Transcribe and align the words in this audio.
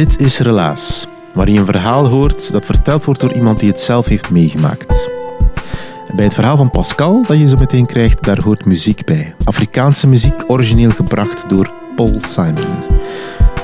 Dit 0.00 0.20
is 0.20 0.38
Relaas, 0.38 1.06
waar 1.32 1.50
je 1.50 1.58
een 1.58 1.64
verhaal 1.64 2.06
hoort 2.06 2.52
dat 2.52 2.66
verteld 2.66 3.04
wordt 3.04 3.20
door 3.20 3.32
iemand 3.32 3.58
die 3.58 3.68
het 3.68 3.80
zelf 3.80 4.06
heeft 4.06 4.30
meegemaakt. 4.30 5.10
Bij 6.14 6.24
het 6.24 6.34
verhaal 6.34 6.56
van 6.56 6.70
Pascal 6.70 7.24
dat 7.26 7.38
je 7.38 7.46
zo 7.46 7.56
meteen 7.56 7.86
krijgt, 7.86 8.24
daar 8.24 8.40
hoort 8.42 8.64
muziek 8.64 9.04
bij. 9.04 9.34
Afrikaanse 9.44 10.06
muziek, 10.06 10.44
origineel 10.46 10.90
gebracht 10.90 11.48
door 11.48 11.72
Paul 11.96 12.12
Simon. 12.20 12.78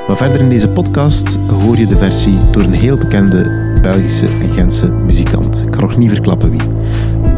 Maar 0.06 0.16
verder 0.16 0.40
in 0.40 0.48
deze 0.48 0.68
podcast 0.68 1.38
hoor 1.48 1.76
je 1.76 1.86
de 1.86 1.96
versie 1.96 2.38
door 2.50 2.62
een 2.62 2.72
heel 2.72 2.96
bekende 2.96 3.50
Belgische 3.82 4.26
en 4.26 4.52
Gentse 4.52 4.90
muzikant. 4.90 5.62
Ik 5.62 5.70
kan 5.70 5.80
nog 5.80 5.96
niet 5.96 6.10
verklappen 6.10 6.50
wie. 6.50 6.68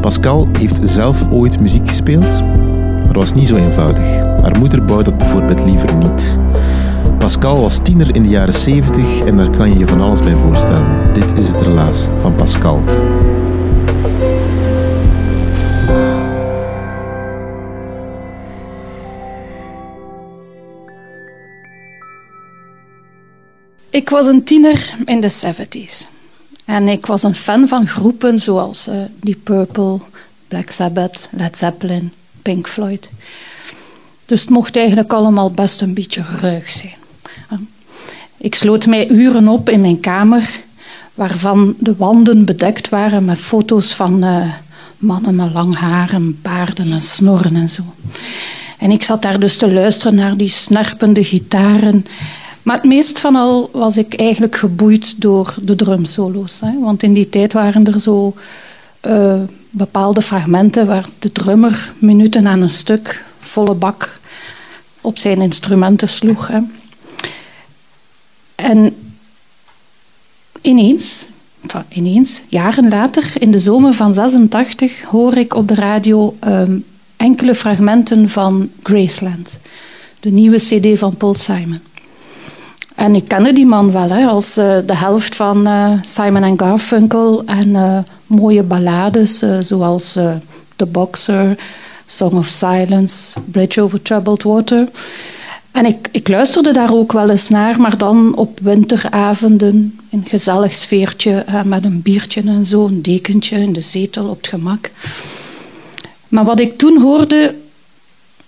Pascal 0.01 0.49
heeft 0.59 0.81
zelf 0.83 1.31
ooit 1.31 1.61
muziek 1.61 1.89
gespeeld, 1.89 2.43
maar 3.05 3.13
was 3.13 3.35
niet 3.35 3.49
zo 3.49 3.57
eenvoudig. 3.57 4.05
Haar 4.43 4.59
moeder 4.59 4.85
bouwde 4.85 5.11
dat 5.11 5.19
bijvoorbeeld 5.19 5.65
liever 5.65 5.95
niet. 5.95 6.39
Pascal 7.29 7.61
was 7.61 7.79
tiener 7.83 8.15
in 8.15 8.23
de 8.23 8.29
jaren 8.29 8.55
70 8.55 9.21
en 9.21 9.37
daar 9.37 9.51
kan 9.51 9.73
je 9.73 9.79
je 9.79 9.87
van 9.87 10.01
alles 10.01 10.21
bij 10.21 10.37
voorstellen. 10.37 11.15
Dit 11.15 11.39
is 11.39 11.49
het 11.49 11.61
relaas 11.61 12.07
van 12.21 12.35
Pascal. 12.35 12.81
Ik 23.91 24.09
was 24.09 24.27
een 24.27 24.45
tiener 24.45 24.95
in 25.05 25.21
de 25.21 25.31
70s. 25.31 26.09
En 26.65 26.89
ik 26.89 27.07
was 27.07 27.23
een 27.23 27.35
fan 27.35 27.69
van 27.69 27.87
groepen 27.87 28.39
zoals 28.39 28.87
eh, 28.87 28.97
Deep 29.21 29.45
Purple, 29.45 29.99
Black 30.49 30.71
Sabbath, 30.71 31.29
Led 31.31 31.59
Zeppelin, 31.59 32.13
Pink 32.43 32.69
Floyd. 32.69 33.11
Dus 34.27 34.41
het 34.41 34.51
mocht 34.51 34.77
eigenlijk 34.77 35.13
allemaal 35.13 35.51
best 35.51 35.81
een 35.81 35.95
beetje 35.95 36.25
ruig 36.41 36.71
zijn. 36.71 36.97
Ik 38.39 38.55
sloot 38.55 38.87
mij 38.87 39.09
uren 39.09 39.49
op 39.49 39.69
in 39.69 39.81
mijn 39.81 40.01
kamer, 40.01 40.61
waarvan 41.15 41.75
de 41.79 41.95
wanden 41.97 42.45
bedekt 42.45 42.89
waren 42.89 43.25
met 43.25 43.39
foto's 43.39 43.95
van 43.95 44.23
eh, 44.23 44.53
mannen 44.99 45.35
met 45.35 45.53
lang 45.53 45.77
haar 45.77 46.13
en 46.13 46.39
baarden 46.43 46.93
en 46.93 47.03
snorren 47.03 47.57
en 47.57 47.69
zo. 47.69 47.83
En 48.79 48.91
ik 48.91 49.03
zat 49.03 49.23
daar 49.23 49.41
dus 49.41 49.57
te 49.57 49.73
luisteren 49.73 50.15
naar 50.15 50.37
die 50.37 50.49
snerpende 50.49 51.25
gitaren. 51.25 52.07
Maar 52.63 52.77
het 52.77 52.85
meest 52.85 53.21
van 53.21 53.37
al 53.37 53.71
was 53.73 53.97
ik 53.97 54.15
eigenlijk 54.15 54.57
geboeid 54.57 55.21
door 55.21 55.55
de 55.63 55.77
drumsolo's. 55.77 56.61
Hè? 56.61 56.79
Want 56.81 57.03
in 57.03 57.13
die 57.13 57.29
tijd 57.29 57.53
waren 57.53 57.87
er 57.87 58.01
zo 58.01 58.35
eh, 59.01 59.41
bepaalde 59.71 60.23
fragmenten 60.23 60.87
waar 60.87 61.09
de 61.19 61.33
drummer 61.33 61.93
minuten 61.99 62.47
aan 62.47 62.63
een 62.63 62.71
stuk, 62.71 63.25
volle 63.41 63.75
bak, 63.75 64.21
op 65.01 65.19
zijn 65.19 65.41
instrumenten 65.41 66.09
sloeg. 66.09 66.51
En 68.69 68.97
ineens, 70.61 71.25
ineens, 71.89 72.43
jaren 72.49 72.89
later, 72.89 73.33
in 73.39 73.51
de 73.51 73.59
zomer 73.59 73.95
van 73.95 74.15
86, 74.15 75.03
hoor 75.03 75.37
ik 75.37 75.55
op 75.55 75.69
de 75.69 75.75
radio 75.75 76.37
ehm, 76.41 76.79
enkele 77.17 77.55
fragmenten 77.55 78.29
van 78.29 78.71
Graceland, 78.83 79.59
de 80.21 80.31
nieuwe 80.31 80.57
CD 80.57 80.99
van 80.99 81.17
Paul 81.17 81.35
Simon. 81.35 81.81
En 82.95 83.15
ik 83.15 83.29
kende 83.29 83.53
die 83.53 83.67
man 83.67 83.93
wel 83.93 84.09
hè, 84.09 84.27
als 84.27 84.57
eh, 84.57 84.77
de 84.87 84.97
helft 84.97 85.37
van 85.37 85.67
eh, 85.67 85.93
Simon 86.03 86.59
Garfunkel 86.59 87.45
en 87.45 87.77
eh, 87.77 87.99
mooie 88.27 88.63
ballades 88.63 89.43
zoals 89.61 90.13
The 90.77 90.87
Boxer, 90.87 91.59
Song 92.07 92.37
of 92.37 92.47
Silence, 92.47 93.41
Bridge 93.51 93.83
over 93.83 94.03
Troubled 94.03 94.43
Water. 94.43 94.89
En 95.73 95.87
ik, 95.87 96.09
ik 96.13 96.29
luisterde 96.29 96.73
daar 96.73 96.95
ook 96.95 97.13
wel 97.13 97.31
eens 97.31 97.49
naar, 97.49 97.81
maar 97.81 97.99
dan 97.99 98.37
op 98.37 98.61
winteravonden 98.61 99.99
in 100.09 100.19
een 100.19 100.27
gezellig 100.29 100.75
sfeertje 100.75 101.33
eh, 101.33 101.63
met 101.63 101.85
een 101.85 102.03
biertje 102.03 102.43
en 102.43 102.65
zo, 102.65 102.87
een 102.87 103.03
dekentje 103.03 103.57
in 103.57 103.73
de 103.73 103.81
zetel 103.81 104.29
op 104.29 104.37
het 104.37 104.49
gemak. 104.49 104.91
Maar 106.29 106.45
wat 106.45 106.61
ik 106.61 106.79
toen 106.79 107.01
hoorde 107.01 107.55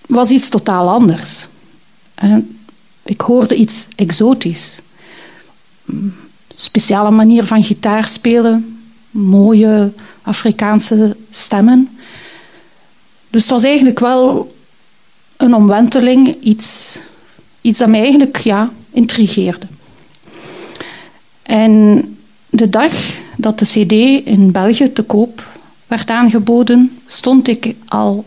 was 0.07 0.31
iets 0.31 0.49
totaal 0.49 0.89
anders. 0.89 1.49
Eh, 2.15 2.37
ik 3.03 3.21
hoorde 3.21 3.55
iets 3.55 3.87
exotisch. 3.97 4.81
Mm, 5.85 6.15
Speciale 6.55 7.11
manier 7.11 7.47
van 7.47 7.63
gitaar 7.63 8.09
spelen, 8.09 8.81
mooie 9.11 9.93
Afrikaanse 10.23 11.17
stemmen. 11.31 11.89
Dus 13.31 13.43
het 13.43 13.51
was 13.51 13.63
eigenlijk 13.63 13.99
wel 13.99 14.55
een 15.37 15.55
omwenteling, 15.55 16.37
iets, 16.41 17.01
iets 17.61 17.79
dat 17.79 17.89
mij 17.89 18.01
eigenlijk 18.01 18.37
ja, 18.37 18.71
intrigeerde. 18.91 19.67
En 21.43 22.05
de 22.51 22.69
dag 22.69 22.93
dat 23.37 23.59
de 23.59 23.65
CD 23.65 23.93
in 24.27 24.53
België 24.53 24.93
te 24.93 25.03
koop 25.03 25.59
werd 25.87 26.11
aangeboden, 26.11 26.99
stond 27.07 27.49
ik 27.49 27.75
al 27.89 28.25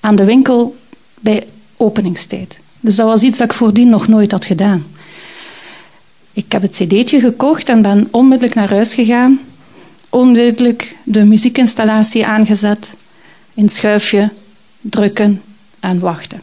aan 0.00 0.16
de 0.16 0.24
winkel 0.24 0.76
bij 1.20 1.46
openingstijd. 1.76 2.60
Dus 2.80 2.96
dat 2.96 3.06
was 3.06 3.22
iets 3.22 3.38
dat 3.38 3.50
ik 3.50 3.56
voordien 3.56 3.88
nog 3.88 4.08
nooit 4.08 4.32
had 4.32 4.44
gedaan. 4.44 4.86
Ik 6.32 6.52
heb 6.52 6.62
het 6.62 6.70
cd'tje 6.70 7.20
gekocht 7.20 7.68
en 7.68 7.82
ben 7.82 8.08
onmiddellijk 8.10 8.54
naar 8.54 8.70
huis 8.70 8.94
gegaan. 8.94 9.40
Onmiddellijk 10.08 10.96
de 11.04 11.24
muziekinstallatie 11.24 12.26
aangezet, 12.26 12.94
in 13.54 13.68
schuifje, 13.68 14.30
drukken 14.80 15.42
en 15.80 15.98
wachten. 15.98 16.40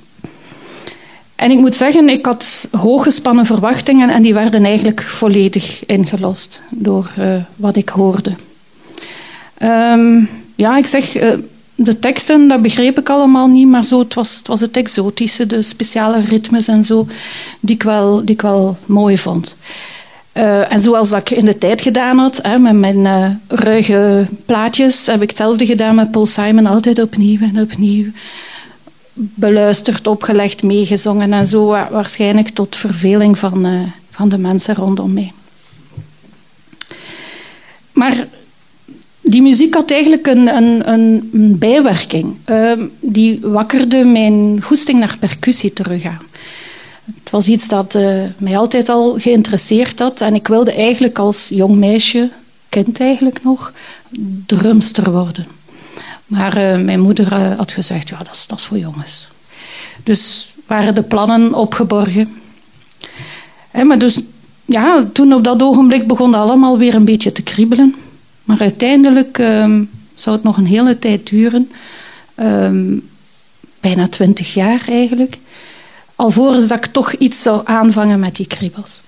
En 1.43 1.51
ik 1.51 1.59
moet 1.59 1.75
zeggen, 1.75 2.09
ik 2.09 2.25
had 2.25 2.67
hooggespannen 2.71 3.45
verwachtingen 3.45 4.09
en 4.09 4.21
die 4.21 4.33
werden 4.33 4.65
eigenlijk 4.65 5.01
volledig 5.01 5.85
ingelost 5.85 6.63
door 6.69 7.11
eh, 7.17 7.35
wat 7.55 7.75
ik 7.75 7.89
hoorde. 7.89 8.35
Ehm, 9.57 10.21
ja, 10.55 10.77
ik 10.77 10.85
zeg, 10.85 11.15
eh, 11.15 11.29
de 11.75 11.99
teksten, 11.99 12.47
dat 12.47 12.61
begreep 12.61 12.99
ik 12.99 13.09
allemaal 13.09 13.47
niet, 13.47 13.67
maar 13.67 13.83
zo, 13.83 13.99
het, 13.99 14.13
was, 14.13 14.37
het 14.37 14.47
was 14.47 14.59
het 14.59 14.77
exotische, 14.77 15.45
de 15.45 15.61
speciale 15.61 16.21
ritmes 16.21 16.67
en 16.67 16.83
zo, 16.83 17.07
die 17.59 17.75
ik 17.75 17.83
wel, 17.83 18.25
die 18.25 18.35
ik 18.35 18.41
wel 18.41 18.77
mooi 18.85 19.17
vond. 19.17 19.57
Eh, 20.31 20.71
en 20.71 20.79
zoals 20.79 21.09
dat 21.09 21.19
ik 21.19 21.29
in 21.29 21.45
de 21.45 21.57
tijd 21.57 21.81
gedaan 21.81 22.17
had, 22.17 22.39
hè, 22.41 22.57
met 22.57 22.75
mijn 22.75 23.05
eh, 23.05 23.29
ruige 23.47 24.25
plaatjes, 24.45 25.05
heb 25.05 25.21
ik 25.21 25.29
hetzelfde 25.29 25.65
gedaan 25.65 25.95
met 25.95 26.11
Paul 26.11 26.25
Simon, 26.25 26.65
altijd 26.65 27.01
opnieuw 27.01 27.39
en 27.41 27.61
opnieuw. 27.61 28.05
Beluisterd, 29.13 30.07
opgelegd, 30.07 30.63
meegezongen 30.63 31.33
en 31.33 31.47
zo, 31.47 31.65
wa- 31.65 31.89
waarschijnlijk 31.91 32.49
tot 32.49 32.75
verveling 32.75 33.37
van, 33.37 33.65
eh, 33.65 33.79
van 34.11 34.29
de 34.29 34.37
mensen 34.37 34.75
rondom 34.75 35.13
mij. 35.13 35.31
Maar 37.91 38.27
die 39.21 39.41
muziek 39.41 39.73
had 39.73 39.91
eigenlijk 39.91 40.27
een, 40.27 40.55
een, 40.55 40.89
een, 40.93 41.29
een 41.33 41.57
bijwerking. 41.57 42.35
Ehm, 42.45 42.85
die 42.99 43.39
wakkerde 43.41 44.03
mijn 44.03 44.61
goesting 44.61 44.99
naar 44.99 45.17
percussie 45.19 45.73
terug 45.73 46.05
aan. 46.05 46.21
Het 47.21 47.29
was 47.31 47.47
iets 47.47 47.67
dat 47.67 47.95
eh, 47.95 48.21
mij 48.37 48.57
altijd 48.57 48.89
al 48.89 49.15
geïnteresseerd 49.19 49.99
had. 49.99 50.21
En 50.21 50.35
ik 50.35 50.47
wilde 50.47 50.73
eigenlijk 50.73 51.19
als 51.19 51.49
jong 51.49 51.75
meisje, 51.75 52.29
kind 52.69 52.99
eigenlijk 52.99 53.43
nog, 53.43 53.73
drumster 54.45 55.11
worden. 55.11 55.45
Maar 56.25 56.57
eh, 56.57 56.79
mijn 56.79 56.99
moeder 56.99 57.31
eh, 57.31 57.57
had 57.57 57.71
gezegd, 57.71 58.09
ja, 58.09 58.17
dat 58.17 58.59
is, 58.59 58.65
voor 58.65 58.77
jongens. 58.77 59.27
Dus 60.03 60.53
waren 60.67 60.95
de 60.95 61.03
plannen 61.03 61.53
opgeborgen. 61.53 62.41
Maar 63.83 63.97
dus 63.97 64.19
ja, 64.65 65.05
toen 65.13 65.33
op 65.33 65.43
dat 65.43 65.61
ogenblik 65.61 66.07
begon 66.07 66.33
allemaal 66.33 66.77
weer 66.77 66.95
een 66.95 67.05
beetje 67.05 67.31
te 67.31 67.41
kriebelen. 67.41 67.95
Maar 68.43 68.59
uiteindelijk 68.59 69.37
ehm, 69.37 69.83
zou 70.13 70.35
het 70.35 70.45
nog 70.45 70.57
een 70.57 70.65
hele 70.65 70.99
tijd 70.99 71.29
duren. 71.29 71.71
Ehm, 72.35 72.97
bijna 73.79 74.07
twintig 74.07 74.53
jaar 74.53 74.83
eigenlijk. 74.87 75.37
Alvorens 76.15 76.67
dat 76.67 76.85
ik 76.85 76.91
toch 76.91 77.13
iets 77.13 77.41
zou 77.41 77.61
aanvangen 77.63 78.19
met 78.19 78.35
die 78.35 78.47
kriebels. 78.47 79.01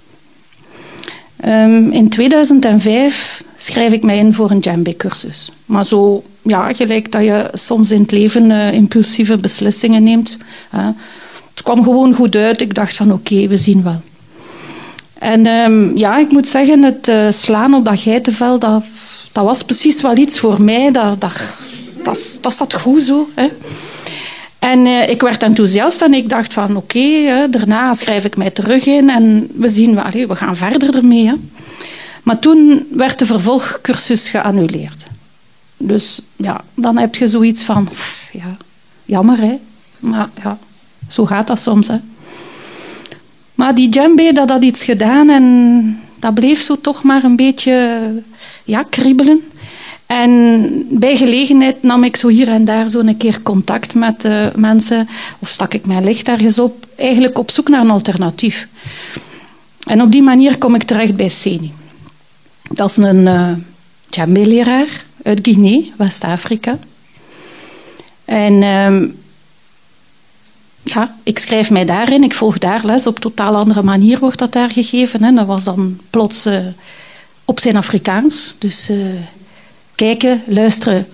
Ehm, 1.39 1.91
in 1.91 2.09
2005 2.09 3.43
schrijf 3.55 3.93
ik 3.93 4.03
mij 4.03 4.17
in 4.17 4.33
voor 4.33 4.51
een 4.51 4.59
djembe-cursus. 4.59 5.51
Maar 5.65 5.85
zo, 5.85 6.23
ja, 6.41 6.73
gelijk 6.73 7.11
dat 7.11 7.23
je 7.23 7.49
soms 7.53 7.91
in 7.91 8.01
het 8.01 8.11
leven 8.11 8.49
uh, 8.49 8.73
impulsieve 8.73 9.37
beslissingen 9.37 10.03
neemt. 10.03 10.37
het 10.69 11.63
kwam 11.63 11.83
gewoon 11.83 12.13
goed 12.13 12.35
uit. 12.35 12.61
Ik 12.61 12.73
dacht 12.73 12.95
van 12.95 13.11
oké, 13.11 13.47
we 13.47 13.57
zien 13.57 13.83
wel. 13.83 14.01
En 15.13 15.47
um, 15.47 15.97
ja, 15.97 16.17
ik 16.17 16.31
moet 16.31 16.47
zeggen, 16.47 16.83
het 16.83 17.07
uh, 17.07 17.27
slaan 17.29 17.73
op 17.73 17.85
dat 17.85 17.99
geitenvel, 17.99 18.59
dat, 18.59 18.83
dat 19.31 19.45
was 19.45 19.63
precies 19.63 20.01
wel 20.01 20.17
iets 20.17 20.39
voor 20.39 20.61
mij. 20.61 20.91
Dat, 20.91 21.21
dat, 21.21 21.33
dat, 22.03 22.37
dat 22.41 22.53
zat 22.53 22.73
goed 22.73 23.03
zo. 23.03 23.27
Hè. 23.35 23.47
En 24.71 24.85
uh, 24.85 25.09
ik 25.09 25.21
werd 25.21 25.43
enthousiast 25.43 26.01
en 26.01 26.13
ik 26.13 26.29
dacht 26.29 26.53
van 26.53 26.75
oké, 26.75 27.47
daarna 27.49 27.93
schrijf 27.93 28.25
ik 28.25 28.37
mij 28.37 28.49
terug 28.49 28.85
in 28.85 29.09
en 29.09 29.47
we 29.55 29.69
zien, 29.69 29.95
we 29.95 30.35
gaan 30.35 30.55
verder 30.55 30.95
ermee. 30.95 31.27
Hè. 31.27 31.33
Maar 32.23 32.39
toen 32.39 32.87
werd 32.91 33.19
de 33.19 33.25
vervolgcursus 33.25 34.29
geannuleerd. 34.29 35.05
Dus 35.77 36.21
ja, 36.35 36.61
dan 36.73 36.97
heb 36.97 37.15
je 37.15 37.27
zoiets 37.27 37.63
van, 37.63 37.89
ja, 38.31 38.57
jammer 39.05 39.37
hè. 39.37 39.59
Maar 39.99 40.29
ja, 40.43 40.57
zo 41.09 41.25
gaat 41.25 41.47
dat 41.47 41.59
soms 41.59 41.87
hè. 41.87 41.97
Maar 43.55 43.75
die 43.75 43.89
djembe, 43.89 44.31
dat 44.33 44.49
had 44.49 44.63
iets 44.63 44.83
gedaan 44.83 45.29
en 45.29 45.99
dat 46.19 46.33
bleef 46.33 46.61
zo 46.61 46.81
toch 46.81 47.03
maar 47.03 47.23
een 47.23 47.35
beetje 47.35 47.99
ja, 48.63 48.83
kriebelen. 48.89 49.41
En 50.05 50.85
bij 50.89 51.15
gelegenheid 51.17 51.83
nam 51.83 52.03
ik 52.03 52.15
zo 52.15 52.27
hier 52.27 52.47
en 52.47 52.65
daar 52.65 52.87
zo 52.87 52.99
een 52.99 53.17
keer 53.17 53.41
contact 53.41 53.93
met 53.93 54.25
uh, 54.25 54.47
mensen 54.55 55.07
of 55.39 55.49
stak 55.49 55.73
ik 55.73 55.87
mijn 55.87 56.03
licht 56.03 56.27
ergens 56.27 56.59
op, 56.59 56.87
eigenlijk 56.95 57.37
op 57.37 57.51
zoek 57.51 57.69
naar 57.69 57.81
een 57.81 57.89
alternatief. 57.89 58.67
En 59.87 60.01
op 60.01 60.11
die 60.11 60.21
manier 60.21 60.57
kom 60.57 60.75
ik 60.75 60.83
terecht 60.83 61.15
bij 61.15 61.29
Seni. 61.29 61.73
Dat 62.71 62.89
is 62.89 62.97
een 62.97 63.25
uh, 63.25 63.51
uit 65.23 65.39
Guinea, 65.41 65.81
West-Afrika. 65.97 66.77
En 68.25 68.53
uh, 68.53 69.09
ja, 70.83 71.15
ik 71.23 71.39
schrijf 71.39 71.71
mij 71.71 71.85
daarin, 71.85 72.23
ik 72.23 72.33
volg 72.33 72.57
daar 72.57 72.85
les. 72.85 73.07
Op 73.07 73.19
totaal 73.19 73.55
andere 73.55 73.83
manier 73.83 74.19
wordt 74.19 74.39
dat 74.39 74.53
daar 74.53 74.71
gegeven. 74.71 75.23
Hè. 75.23 75.33
Dat 75.33 75.45
was 75.45 75.63
dan 75.63 75.99
plots 76.09 76.45
uh, 76.45 76.57
op 77.45 77.59
zijn 77.59 77.75
Afrikaans. 77.75 78.55
Dus 78.59 78.89
uh, 78.89 78.97
kijken, 79.95 80.41
luisteren 80.47 81.07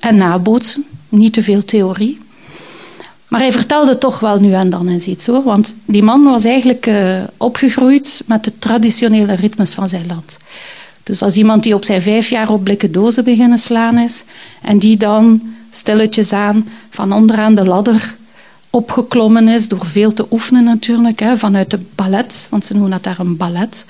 en 0.00 0.16
nabootsen. 0.16 0.84
Niet 1.08 1.32
te 1.32 1.42
veel 1.42 1.64
theorie. 1.64 2.18
Maar 3.28 3.40
hij 3.40 3.52
vertelde 3.52 3.98
toch 3.98 4.20
wel 4.20 4.40
nu 4.40 4.52
en 4.52 4.70
dan 4.70 4.88
eens 4.88 5.06
iets. 5.06 5.26
Want 5.26 5.76
die 5.84 6.02
man 6.02 6.24
was 6.24 6.44
eigenlijk 6.44 6.86
uh, 6.86 7.22
opgegroeid 7.36 8.22
met 8.26 8.44
de 8.44 8.58
traditionele 8.58 9.34
ritmes 9.34 9.74
van 9.74 9.88
zijn 9.88 10.06
land. 10.06 10.36
Dus 11.02 11.22
als 11.22 11.36
iemand 11.36 11.62
die 11.62 11.74
op 11.74 11.84
zijn 11.84 12.02
vijf 12.02 12.28
jaar 12.28 12.48
op 12.48 12.64
blikken 12.64 12.92
dozen 12.92 13.24
beginnen 13.24 13.58
slaan 13.58 13.98
is. 13.98 14.24
En 14.62 14.78
die 14.78 14.96
dan 14.96 15.42
stilletjes 15.70 16.32
aan 16.32 16.68
van 16.90 17.12
onderaan 17.12 17.54
de 17.54 17.64
ladder 17.64 18.14
opgeklommen 18.70 19.48
is 19.48 19.68
door 19.68 19.86
veel 19.86 20.12
te 20.12 20.26
oefenen 20.30 20.64
natuurlijk. 20.64 21.20
Hè, 21.20 21.38
vanuit 21.38 21.70
de 21.70 21.80
ballet, 21.94 22.46
want 22.50 22.64
ze 22.64 22.72
noemen 22.72 22.90
dat 22.90 23.02
daar 23.02 23.18
een 23.18 23.36
ballet. 23.36 23.84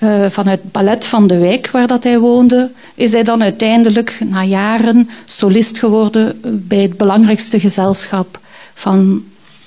Uh, 0.00 0.26
vanuit 0.30 0.60
het 0.62 0.72
ballet 0.72 1.04
van 1.04 1.26
de 1.26 1.38
wijk 1.38 1.70
waar 1.70 1.86
dat 1.86 2.04
hij 2.04 2.18
woonde, 2.18 2.70
is 2.94 3.12
hij 3.12 3.22
dan 3.22 3.42
uiteindelijk 3.42 4.18
na 4.28 4.44
jaren 4.44 5.10
solist 5.24 5.78
geworden 5.78 6.40
bij 6.68 6.78
het 6.78 6.96
belangrijkste 6.96 7.60
gezelschap 7.60 8.40
van, 8.74 9.24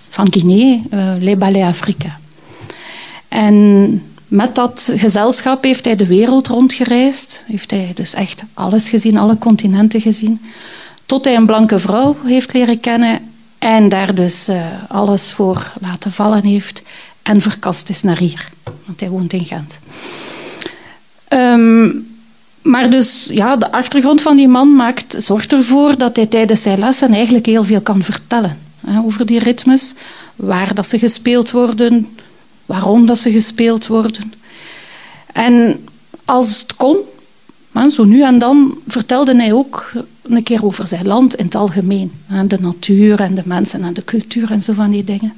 van 0.09 0.33
Guinea, 0.33 0.79
uh, 0.93 1.13
Les 1.19 1.37
Ballets. 1.37 1.79
En 3.27 4.01
met 4.27 4.55
dat 4.55 4.91
gezelschap 4.95 5.63
heeft 5.63 5.85
hij 5.85 5.95
de 5.95 6.05
wereld 6.05 6.47
rondgereisd. 6.47 7.43
Heeft 7.45 7.71
hij 7.71 7.91
dus 7.95 8.13
echt 8.13 8.43
alles 8.53 8.89
gezien, 8.89 9.17
alle 9.17 9.37
continenten 9.37 10.01
gezien. 10.01 10.41
Tot 11.05 11.25
hij 11.25 11.35
een 11.35 11.45
blanke 11.45 11.79
vrouw 11.79 12.15
heeft 12.25 12.53
leren 12.53 12.79
kennen 12.79 13.19
en 13.57 13.89
daar 13.89 14.15
dus 14.15 14.49
uh, 14.49 14.65
alles 14.87 15.31
voor 15.31 15.71
laten 15.81 16.11
vallen 16.11 16.43
heeft 16.43 16.83
en 17.21 17.41
verkast 17.41 17.89
is 17.89 18.01
naar 18.01 18.17
hier. 18.17 18.52
Want 18.85 18.99
hij 18.99 19.09
woont 19.09 19.33
in 19.33 19.45
Gent. 19.45 19.79
Um, 21.29 22.11
maar 22.61 22.89
dus 22.89 23.29
ja, 23.31 23.55
de 23.55 23.71
achtergrond 23.71 24.21
van 24.21 24.37
die 24.37 24.47
man 24.47 24.75
maakt, 24.75 25.15
zorgt 25.17 25.53
ervoor 25.53 25.97
dat 25.97 26.15
hij 26.15 26.25
tijdens 26.25 26.61
zijn 26.61 26.79
lessen 26.79 27.13
eigenlijk 27.13 27.45
heel 27.45 27.63
veel 27.63 27.81
kan 27.81 28.03
vertellen. 28.03 28.57
Hè, 28.87 28.99
over 28.99 29.25
die 29.25 29.39
ritmes, 29.39 29.93
waar 30.35 30.73
dat 30.73 30.87
ze 30.87 30.99
gespeeld 30.99 31.51
worden, 31.51 32.07
waarom 32.65 33.05
dat 33.05 33.19
ze 33.19 33.31
gespeeld 33.31 33.87
worden. 33.87 34.33
En 35.33 35.85
als 36.25 36.59
het 36.59 36.75
kon, 36.75 36.97
zo 37.91 38.03
nu 38.03 38.23
en 38.23 38.39
dan 38.39 38.77
vertelde 38.87 39.35
hij 39.35 39.53
ook 39.53 39.91
een 40.21 40.43
keer 40.43 40.65
over 40.65 40.87
zijn 40.87 41.07
land 41.07 41.35
in 41.35 41.45
het 41.45 41.55
algemeen. 41.55 42.11
De 42.45 42.57
natuur 42.59 43.19
en 43.19 43.35
de 43.35 43.43
mensen 43.45 43.83
en 43.83 43.93
de 43.93 44.03
cultuur 44.03 44.51
en 44.51 44.61
zo 44.61 44.73
van 44.73 44.91
die 44.91 45.03
dingen. 45.03 45.33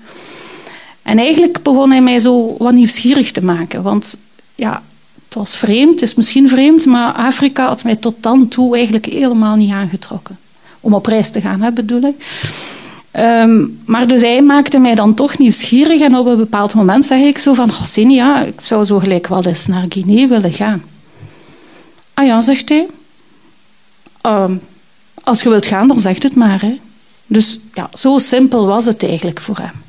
En 1.05 1.17
eigenlijk 1.17 1.63
begon 1.63 1.91
hij 1.91 2.01
mij 2.01 2.19
zo 2.19 2.55
wat 2.57 2.73
nieuwsgierig 2.73 3.31
te 3.31 3.43
maken. 3.43 3.81
Want 3.81 4.17
ja, 4.55 4.83
het 5.25 5.33
was 5.33 5.57
vreemd, 5.57 5.91
het 5.91 6.01
is 6.01 6.15
misschien 6.15 6.49
vreemd, 6.49 6.85
maar 6.85 7.13
Afrika 7.13 7.67
had 7.67 7.83
mij 7.83 7.95
tot 7.95 8.15
dan 8.19 8.47
toe 8.47 8.75
eigenlijk 8.75 9.05
helemaal 9.05 9.55
niet 9.55 9.71
aangetrokken. 9.71 10.37
Om 10.79 10.93
op 10.93 11.05
reis 11.05 11.29
te 11.29 11.41
gaan, 11.41 11.61
hè, 11.61 11.71
bedoel 11.71 12.01
ik. 12.01 12.25
Um, 13.19 13.79
maar 13.85 14.07
dus 14.07 14.21
hij 14.21 14.41
maakte 14.41 14.79
mij 14.79 14.95
dan 14.95 15.13
toch 15.13 15.37
nieuwsgierig 15.37 16.01
en 16.01 16.15
op 16.15 16.25
een 16.25 16.37
bepaald 16.37 16.73
moment 16.73 17.05
zeg 17.05 17.19
ik 17.19 17.37
zo 17.37 17.53
van, 17.53 17.71
Gossini, 17.71 18.13
ja, 18.13 18.41
ik 18.41 18.59
zou 18.61 18.85
zo 18.85 18.99
gelijk 18.99 19.27
wel 19.27 19.45
eens 19.45 19.65
naar 19.65 19.85
Guinea 19.89 20.27
willen 20.27 20.53
gaan. 20.53 20.83
Ah 22.13 22.25
ja, 22.25 22.41
zegt 22.41 22.69
hij. 22.69 22.87
Uh, 24.25 24.51
als 25.23 25.41
je 25.41 25.49
wilt 25.49 25.65
gaan, 25.65 25.87
dan 25.87 25.99
zegt 25.99 26.23
het 26.23 26.35
maar. 26.35 26.61
Hè. 26.61 26.79
Dus 27.27 27.59
ja, 27.73 27.89
zo 27.93 28.17
simpel 28.17 28.67
was 28.67 28.85
het 28.85 29.03
eigenlijk 29.03 29.41
voor 29.41 29.57
hem. 29.57 29.83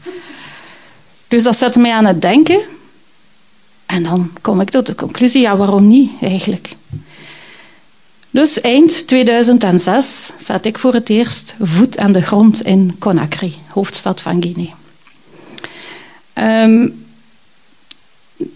Dus 1.29 1.43
dat 1.43 1.57
zette 1.57 1.79
mij 1.79 1.93
aan 1.93 2.07
het 2.07 2.23
denken. 2.23 2.61
En 3.87 4.03
dan 4.03 4.31
kom 4.41 4.61
ik 4.61 4.71
tot 4.71 4.87
de 4.87 4.95
conclusie, 4.95 5.41
ja, 5.41 5.57
waarom 5.57 5.87
niet 5.87 6.11
eigenlijk? 6.21 6.77
Dus 8.31 8.61
eind 8.61 9.07
2006 9.07 10.31
zat 10.39 10.65
ik 10.65 10.79
voor 10.79 10.93
het 10.93 11.09
eerst 11.09 11.57
voet 11.61 11.99
aan 11.99 12.13
de 12.13 12.23
grond 12.23 12.63
in 12.63 12.97
Conakry, 12.99 13.55
hoofdstad 13.69 14.23
van 14.23 14.43
Guinea. 14.43 14.75
Um, 16.65 17.05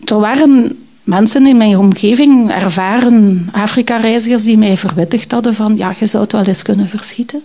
er 0.05 0.21
waren 0.21 0.79
mensen 1.03 1.47
in 1.47 1.57
mijn 1.57 1.79
omgeving, 1.79 2.51
ervaren 2.51 3.49
Afrika-reizigers 3.53 4.43
die 4.43 4.59
mij 4.59 4.77
verwittigd 4.77 5.33
hadden 5.33 5.55
van 5.55 5.77
ja, 5.77 5.95
je 5.99 6.07
zou 6.07 6.23
het 6.23 6.33
wel 6.33 6.45
eens 6.45 6.63
kunnen 6.63 6.89
verschieten. 6.89 7.43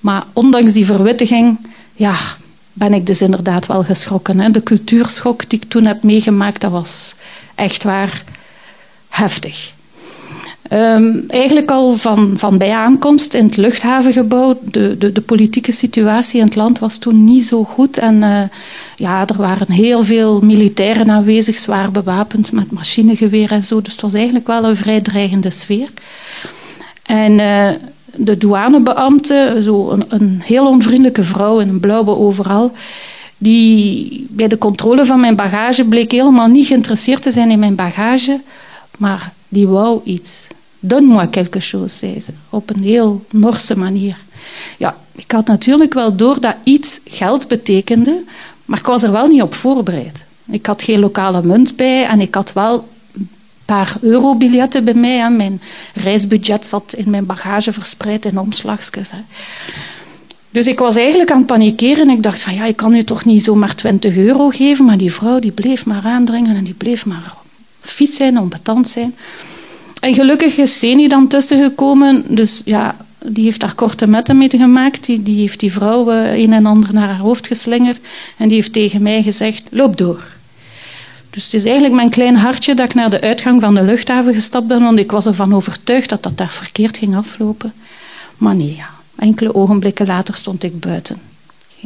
Maar 0.00 0.24
ondanks 0.32 0.72
die 0.72 0.86
verwittiging, 0.86 1.58
ja, 1.94 2.16
ben 2.76 2.94
ik 2.94 3.06
dus 3.06 3.22
inderdaad 3.22 3.66
wel 3.66 3.82
geschrokken. 3.82 4.40
Hè. 4.40 4.50
De 4.50 4.62
cultuurschok 4.62 5.48
die 5.50 5.60
ik 5.62 5.68
toen 5.68 5.84
heb 5.84 6.02
meegemaakt, 6.02 6.60
dat 6.60 6.70
was 6.70 7.14
echt 7.54 7.82
waar 7.82 8.24
heftig. 9.08 9.74
Um, 10.72 11.24
eigenlijk 11.28 11.70
al 11.70 11.96
van, 11.96 12.32
van 12.36 12.58
bij 12.58 12.72
aankomst 12.72 13.34
in 13.34 13.44
het 13.44 13.56
luchthavengebouw, 13.56 14.58
de, 14.64 14.98
de, 14.98 15.12
de, 15.12 15.20
politieke 15.20 15.72
situatie 15.72 16.40
in 16.40 16.46
het 16.46 16.54
land 16.54 16.78
was 16.78 16.98
toen 16.98 17.24
niet 17.24 17.44
zo 17.44 17.64
goed. 17.64 17.98
En 17.98 18.14
uh, 18.14 18.40
ja, 18.96 19.26
er 19.26 19.36
waren 19.36 19.72
heel 19.72 20.04
veel 20.04 20.40
militairen 20.40 21.10
aanwezig, 21.10 21.58
zwaar 21.58 21.90
bewapend 21.90 22.52
met 22.52 22.72
machinegeweer 22.72 23.52
en 23.52 23.62
zo. 23.62 23.80
Dus 23.82 23.92
het 23.92 24.00
was 24.00 24.14
eigenlijk 24.14 24.46
wel 24.46 24.64
een 24.64 24.76
vrij 24.76 25.00
dreigende 25.00 25.50
sfeer. 25.50 25.88
En 27.02 27.32
uh, 27.32 27.70
de 28.18 28.38
douanebeambte, 28.38 29.60
zo 29.62 29.90
een, 29.90 30.04
een 30.08 30.40
heel 30.44 30.66
onvriendelijke 30.66 31.22
vrouw 31.22 31.58
in 31.58 31.68
een 31.68 31.80
blauwe 31.80 32.16
overal, 32.16 32.72
die 33.38 34.26
bij 34.30 34.48
de 34.48 34.58
controle 34.58 35.06
van 35.06 35.20
mijn 35.20 35.36
bagage 35.36 35.84
bleek 35.84 36.12
helemaal 36.12 36.48
niet 36.48 36.66
geïnteresseerd 36.66 37.22
te 37.22 37.30
zijn 37.30 37.50
in 37.50 37.58
mijn 37.58 37.74
bagage, 37.74 38.40
maar 38.98 39.32
die 39.48 39.68
wou 39.68 40.00
iets. 40.04 40.46
Donne-moi 40.80 41.30
quelque 41.30 41.60
chose, 41.60 41.96
zei 41.96 42.20
ze, 42.20 42.30
op 42.50 42.70
een 42.70 42.82
heel 42.82 43.24
Norse 43.30 43.78
manier. 43.78 44.16
Ja, 44.78 44.96
ik 45.14 45.30
had 45.30 45.46
natuurlijk 45.46 45.94
wel 45.94 46.16
door 46.16 46.40
dat 46.40 46.56
iets 46.64 47.00
geld 47.04 47.48
betekende, 47.48 48.22
maar 48.64 48.78
ik 48.78 48.86
was 48.86 49.02
er 49.02 49.12
wel 49.12 49.26
niet 49.26 49.42
op 49.42 49.54
voorbereid. 49.54 50.24
Ik 50.50 50.66
had 50.66 50.82
geen 50.82 50.98
lokale 50.98 51.42
munt 51.42 51.76
bij 51.76 52.06
en 52.06 52.20
ik 52.20 52.34
had 52.34 52.52
wel 52.52 52.88
paar 53.66 53.96
eurobiljetten 54.00 54.84
bij 54.84 54.94
mij. 54.94 55.16
Hè. 55.16 55.30
Mijn 55.30 55.60
reisbudget 55.94 56.66
zat 56.66 56.94
in 56.96 57.10
mijn 57.10 57.26
bagage 57.26 57.72
verspreid 57.72 58.24
in 58.24 58.38
omslagjes. 58.38 59.12
Dus 60.50 60.66
ik 60.66 60.78
was 60.78 60.96
eigenlijk 60.96 61.30
aan 61.30 61.38
het 61.38 61.46
panikeren. 61.46 62.10
Ik 62.10 62.22
dacht 62.22 62.40
van 62.40 62.54
ja, 62.54 62.64
ik 62.64 62.76
kan 62.76 62.94
u 62.94 63.04
toch 63.04 63.24
niet 63.24 63.42
zomaar 63.42 63.74
20 63.74 64.16
euro 64.16 64.48
geven. 64.48 64.84
Maar 64.84 64.98
die 64.98 65.12
vrouw 65.12 65.38
die 65.38 65.52
bleef 65.52 65.86
maar 65.86 66.04
aandringen 66.04 66.56
en 66.56 66.64
die 66.64 66.74
bleef 66.74 67.06
maar 67.06 67.34
fiets 67.80 68.16
zijn, 68.16 68.38
onbetand 68.38 68.88
zijn. 68.88 69.14
En 70.00 70.14
gelukkig 70.14 70.56
is 70.56 70.78
Seni 70.78 71.08
dan 71.08 71.28
tussengekomen. 71.28 72.24
Dus 72.28 72.62
ja, 72.64 72.96
die 73.24 73.44
heeft 73.44 73.60
daar 73.60 73.74
korte 73.74 74.06
metten 74.06 74.38
mee 74.38 74.50
gemaakt. 74.50 75.06
Die, 75.06 75.22
die 75.22 75.40
heeft 75.40 75.60
die 75.60 75.72
vrouw 75.72 76.12
uh, 76.12 76.38
een 76.38 76.52
en 76.52 76.66
ander 76.66 76.92
naar 76.92 77.08
haar 77.08 77.18
hoofd 77.18 77.46
geslingerd. 77.46 78.00
En 78.36 78.48
die 78.48 78.56
heeft 78.56 78.72
tegen 78.72 79.02
mij 79.02 79.22
gezegd, 79.22 79.64
loop 79.70 79.96
door. 79.96 80.35
Dus 81.36 81.44
het 81.44 81.54
is 81.54 81.64
eigenlijk 81.64 81.94
mijn 81.94 82.10
klein 82.10 82.36
hartje 82.36 82.74
dat 82.74 82.84
ik 82.84 82.94
naar 82.94 83.10
de 83.10 83.20
uitgang 83.20 83.60
van 83.60 83.74
de 83.74 83.84
luchthaven 83.84 84.34
gestapt 84.34 84.66
ben. 84.66 84.82
Want 84.82 84.98
ik 84.98 85.10
was 85.10 85.26
ervan 85.26 85.54
overtuigd 85.54 86.08
dat 86.08 86.22
dat 86.22 86.38
daar 86.38 86.50
verkeerd 86.50 86.96
ging 86.96 87.16
aflopen. 87.16 87.72
Maar 88.36 88.54
nee, 88.54 88.74
ja. 88.76 88.90
Enkele 89.16 89.54
ogenblikken 89.54 90.06
later 90.06 90.34
stond 90.34 90.62
ik 90.62 90.80
buiten. 90.80 91.20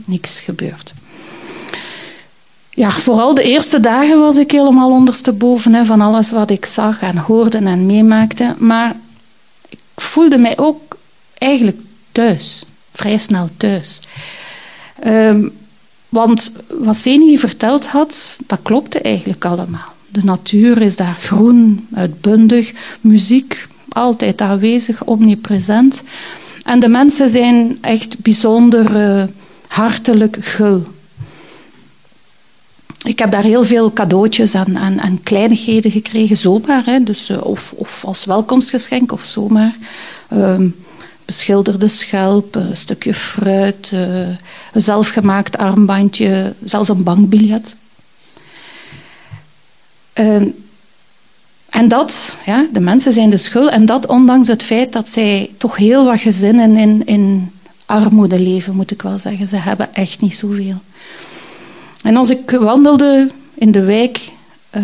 Niks 0.04 0.40
gebeurd. 0.40 0.92
Ja, 2.70 2.90
vooral 2.90 3.34
de 3.34 3.42
eerste 3.42 3.80
dagen 3.80 4.18
was 4.18 4.36
ik 4.36 4.50
helemaal 4.50 4.90
ondersteboven 4.90 5.74
hè, 5.74 5.84
van 5.84 6.00
alles 6.00 6.30
wat 6.30 6.50
ik 6.50 6.64
zag 6.64 7.02
en 7.02 7.16
hoorde 7.16 7.58
en 7.58 7.86
meemaakte. 7.86 8.54
Maar 8.58 8.96
ik 9.68 9.80
voelde 9.96 10.38
mij 10.38 10.58
ook 10.58 10.98
eigenlijk 11.38 11.80
thuis, 12.12 12.62
vrij 12.92 13.18
snel 13.18 13.48
thuis. 13.56 14.00
Um, 15.06 15.58
want 16.10 16.52
wat 16.78 16.96
Seni 16.96 17.38
verteld 17.38 17.86
had, 17.86 18.38
dat 18.46 18.58
klopte 18.62 19.00
eigenlijk 19.00 19.44
allemaal. 19.44 19.92
De 20.08 20.24
natuur 20.24 20.82
is 20.82 20.96
daar 20.96 21.16
groen, 21.20 21.86
uitbundig, 21.94 22.72
muziek 23.00 23.68
altijd 23.88 24.40
aanwezig, 24.40 25.04
omnipresent. 25.04 26.02
En 26.64 26.80
de 26.80 26.88
mensen 26.88 27.28
zijn 27.28 27.78
echt 27.80 28.18
bijzonder 28.18 28.96
uh, 28.96 29.24
hartelijk 29.68 30.36
gul. 30.40 30.86
Ik 33.04 33.18
heb 33.18 33.30
daar 33.30 33.42
heel 33.42 33.64
veel 33.64 33.92
cadeautjes 33.92 34.54
en, 34.54 34.76
en, 34.76 34.98
en 34.98 35.22
kleinigheden 35.22 35.90
gekregen, 35.90 36.36
zomaar. 36.36 36.84
Hè. 36.84 37.02
Dus, 37.02 37.30
uh, 37.30 37.44
of, 37.44 37.72
of 37.76 38.04
als 38.04 38.24
welkomstgeschenk 38.24 39.12
of 39.12 39.24
zomaar. 39.24 39.76
Uh, 40.32 40.54
beschilderde 41.30 41.88
schelp, 41.88 42.54
een 42.54 42.76
stukje 42.76 43.14
fruit, 43.14 43.90
uh, 43.94 44.28
een 44.72 44.80
zelfgemaakt 44.80 45.58
armbandje, 45.58 46.54
zelfs 46.64 46.88
een 46.88 47.02
bankbiljet. 47.02 47.76
En 51.70 51.88
dat, 51.88 52.38
ja, 52.46 52.66
de 52.72 52.80
mensen 52.80 53.12
zijn 53.12 53.30
de 53.30 53.36
schuld. 53.36 53.70
En 53.70 53.86
dat 53.86 54.06
ondanks 54.06 54.46
het 54.46 54.62
feit 54.62 54.92
dat 54.92 55.08
zij 55.08 55.50
toch 55.58 55.76
heel 55.76 56.04
wat 56.04 56.20
gezinnen 56.20 56.76
in, 56.76 57.04
in 57.04 57.52
armoede 57.86 58.38
leven, 58.38 58.74
moet 58.74 58.90
ik 58.90 59.02
wel 59.02 59.18
zeggen. 59.18 59.46
Ze 59.46 59.56
hebben 59.56 59.94
echt 59.94 60.20
niet 60.20 60.36
zoveel. 60.36 60.80
En 62.02 62.16
als 62.16 62.30
ik 62.30 62.50
wandelde 62.50 63.26
in 63.54 63.72
de 63.72 63.82
wijk 63.82 64.32
uh, 64.76 64.82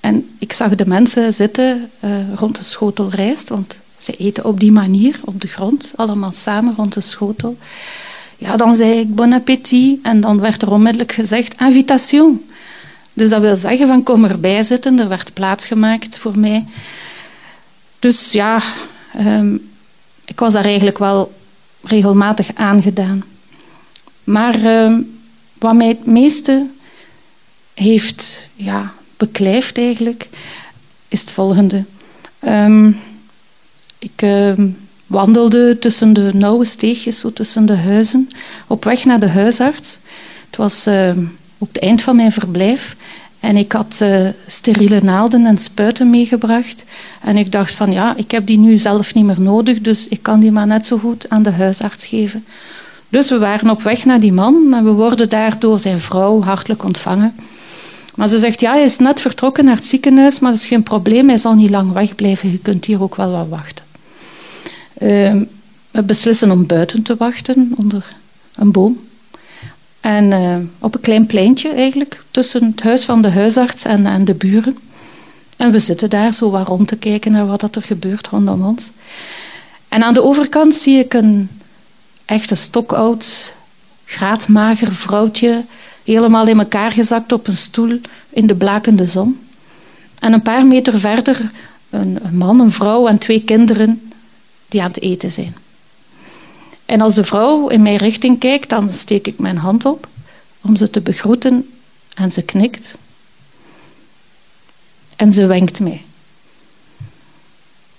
en 0.00 0.30
ik 0.38 0.52
zag 0.52 0.74
de 0.74 0.86
mensen 0.86 1.34
zitten 1.34 1.90
uh, 2.04 2.10
rond 2.34 2.56
de 2.56 2.64
schotel 2.64 3.10
rijst, 3.10 3.48
want 3.48 3.81
ze 4.04 4.16
eten 4.16 4.44
op 4.44 4.60
die 4.60 4.72
manier, 4.72 5.20
op 5.24 5.40
de 5.40 5.48
grond, 5.48 5.92
allemaal 5.96 6.32
samen 6.32 6.74
rond 6.76 6.92
de 6.92 7.00
schotel. 7.00 7.56
Ja, 8.36 8.56
dan 8.56 8.74
zei 8.74 8.98
ik 8.98 9.14
bon 9.14 9.32
appétit 9.32 9.98
en 10.02 10.20
dan 10.20 10.40
werd 10.40 10.62
er 10.62 10.70
onmiddellijk 10.70 11.12
gezegd 11.12 11.60
invitation. 11.60 12.44
Dus 13.12 13.30
dat 13.30 13.40
wil 13.40 13.56
zeggen 13.56 13.88
van 13.88 14.02
kom 14.02 14.24
erbij 14.24 14.62
zitten, 14.62 14.98
er 14.98 15.08
werd 15.08 15.32
plaats 15.32 15.66
gemaakt 15.66 16.18
voor 16.18 16.38
mij. 16.38 16.64
Dus 17.98 18.32
ja, 18.32 18.62
um, 19.18 19.70
ik 20.24 20.38
was 20.38 20.52
daar 20.52 20.64
eigenlijk 20.64 20.98
wel 20.98 21.32
regelmatig 21.82 22.54
aangedaan. 22.54 23.24
Maar 24.24 24.84
um, 24.84 25.20
wat 25.58 25.74
mij 25.74 25.88
het 25.88 26.06
meeste 26.06 26.66
heeft 27.74 28.48
ja, 28.54 28.92
beklijft 29.16 29.78
eigenlijk, 29.78 30.28
is 31.08 31.20
het 31.20 31.30
volgende. 31.30 31.84
Um, 32.40 33.00
ik 34.02 34.26
wandelde 35.06 35.78
tussen 35.78 36.12
de 36.12 36.30
nauwe 36.34 36.64
steegjes, 36.64 37.18
zo 37.18 37.32
tussen 37.32 37.66
de 37.66 37.76
huizen, 37.76 38.28
op 38.66 38.84
weg 38.84 39.04
naar 39.04 39.20
de 39.20 39.28
huisarts. 39.28 39.98
Het 40.46 40.56
was 40.56 40.86
op 41.58 41.68
het 41.68 41.78
eind 41.78 42.02
van 42.02 42.16
mijn 42.16 42.32
verblijf. 42.32 42.96
En 43.42 43.56
ik 43.56 43.72
had 43.72 44.00
uh, 44.02 44.28
steriele 44.46 45.00
naalden 45.02 45.46
en 45.46 45.58
spuiten 45.58 46.10
meegebracht. 46.10 46.84
En 47.22 47.36
ik 47.36 47.52
dacht 47.52 47.74
van 47.74 47.92
ja, 47.92 48.16
ik 48.16 48.30
heb 48.30 48.46
die 48.46 48.58
nu 48.58 48.78
zelf 48.78 49.14
niet 49.14 49.24
meer 49.24 49.40
nodig, 49.40 49.80
dus 49.80 50.08
ik 50.08 50.22
kan 50.22 50.40
die 50.40 50.52
maar 50.52 50.66
net 50.66 50.86
zo 50.86 50.98
goed 50.98 51.28
aan 51.28 51.42
de 51.42 51.50
huisarts 51.50 52.06
geven. 52.06 52.44
Dus 53.08 53.30
we 53.30 53.38
waren 53.38 53.70
op 53.70 53.82
weg 53.82 54.04
naar 54.04 54.20
die 54.20 54.32
man 54.32 54.74
en 54.74 54.84
we 54.84 54.90
worden 54.90 55.28
daar 55.28 55.58
door 55.58 55.80
zijn 55.80 56.00
vrouw 56.00 56.42
hartelijk 56.42 56.84
ontvangen. 56.84 57.34
Maar 58.14 58.28
ze 58.28 58.38
zegt 58.38 58.60
ja, 58.60 58.72
hij 58.72 58.82
is 58.82 58.98
net 58.98 59.20
vertrokken 59.20 59.64
naar 59.64 59.76
het 59.76 59.86
ziekenhuis, 59.86 60.38
maar 60.38 60.50
dat 60.50 60.60
is 60.60 60.66
geen 60.66 60.82
probleem, 60.82 61.28
hij 61.28 61.38
zal 61.38 61.54
niet 61.54 61.70
lang 61.70 61.92
wegblijven, 61.92 62.50
je 62.50 62.58
kunt 62.58 62.84
hier 62.84 63.02
ook 63.02 63.14
wel 63.14 63.30
wat 63.30 63.48
wachten. 63.48 63.81
Uh, 65.02 65.42
we 65.90 66.02
beslissen 66.02 66.50
om 66.50 66.66
buiten 66.66 67.02
te 67.02 67.16
wachten 67.16 67.72
onder 67.76 68.16
een 68.54 68.72
boom. 68.72 69.00
En 70.00 70.30
uh, 70.30 70.56
op 70.78 70.94
een 70.94 71.00
klein 71.00 71.26
pleintje 71.26 71.68
eigenlijk, 71.68 72.24
tussen 72.30 72.64
het 72.64 72.82
huis 72.82 73.04
van 73.04 73.22
de 73.22 73.30
huisarts 73.30 73.84
en, 73.84 74.06
en 74.06 74.24
de 74.24 74.34
buren. 74.34 74.78
En 75.56 75.72
we 75.72 75.78
zitten 75.78 76.10
daar 76.10 76.34
zo 76.34 76.50
wat 76.50 76.66
rond 76.66 76.88
te 76.88 76.96
kijken 76.96 77.32
naar 77.32 77.46
wat 77.46 77.76
er 77.76 77.82
gebeurt 77.82 78.28
rondom 78.28 78.64
ons. 78.64 78.90
En 79.88 80.02
aan 80.02 80.14
de 80.14 80.22
overkant 80.22 80.74
zie 80.74 80.98
ik 80.98 81.14
een 81.14 81.48
echte 82.24 82.54
stokoud, 82.54 83.54
graadmager 84.04 84.94
vrouwtje, 84.94 85.64
helemaal 86.04 86.46
in 86.46 86.58
elkaar 86.58 86.90
gezakt 86.90 87.32
op 87.32 87.46
een 87.46 87.56
stoel 87.56 88.00
in 88.30 88.46
de 88.46 88.54
blakende 88.54 89.06
zon. 89.06 89.40
En 90.18 90.32
een 90.32 90.42
paar 90.42 90.66
meter 90.66 91.00
verder 91.00 91.50
een 91.90 92.18
man, 92.32 92.60
een 92.60 92.72
vrouw 92.72 93.06
en 93.06 93.18
twee 93.18 93.44
kinderen 93.44 94.11
die 94.72 94.82
aan 94.82 94.88
het 94.88 95.00
eten 95.00 95.32
zijn. 95.32 95.56
En 96.86 97.00
als 97.00 97.14
de 97.14 97.24
vrouw 97.24 97.68
in 97.68 97.82
mijn 97.82 97.96
richting 97.96 98.38
kijkt, 98.38 98.68
dan 98.68 98.90
steek 98.90 99.26
ik 99.26 99.38
mijn 99.38 99.56
hand 99.56 99.84
op 99.84 100.08
om 100.60 100.76
ze 100.76 100.90
te 100.90 101.00
begroeten 101.00 101.70
en 102.14 102.32
ze 102.32 102.42
knikt. 102.42 102.96
En 105.16 105.32
ze 105.32 105.46
wenkt 105.46 105.80
mij. 105.80 106.02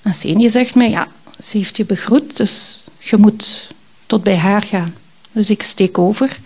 En 0.01 0.13
Senie 0.13 0.50
zegt 0.50 0.75
mij, 0.75 0.89
ja, 0.89 1.08
ze 1.39 1.58
heeft 1.58 1.77
je 1.77 1.86
begroet, 1.86 2.38
dus 2.38 2.84
je 3.00 3.18
moet 3.18 3.68
tot 4.06 4.24
bij 4.24 4.38
haar 4.38 4.62
gaan. 4.62 4.96
Dus 5.32 5.50
ik 5.50 5.63
steek 5.63 5.98
over 5.98 6.39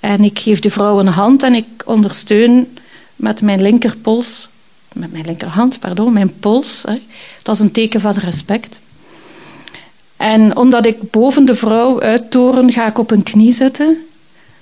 en 0.00 0.24
ik 0.24 0.38
geef 0.38 0.60
de 0.60 0.70
vrouw 0.70 0.98
een 0.98 1.06
hand 1.06 1.42
en 1.42 1.54
ik 1.54 1.66
ondersteun 1.84 2.78
met 3.16 3.42
mijn 3.42 3.62
linkerpols, 3.62 4.48
met 4.92 5.12
mijn 5.12 5.24
linkerhand, 5.24 5.78
pardon, 5.78 6.12
mijn 6.12 6.38
pols. 6.38 6.82
Hè. 6.82 7.02
Dat 7.42 7.54
is 7.54 7.60
een 7.60 7.72
teken 7.72 8.00
van 8.00 8.14
respect. 8.14 8.80
En 10.16 10.56
omdat 10.56 10.86
ik 10.86 11.10
boven 11.10 11.44
de 11.44 11.54
vrouw 11.54 12.00
uittoren, 12.00 12.72
ga 12.72 12.86
ik 12.86 12.98
op 12.98 13.10
een 13.10 13.22
knie 13.22 13.52
zitten, 13.52 13.96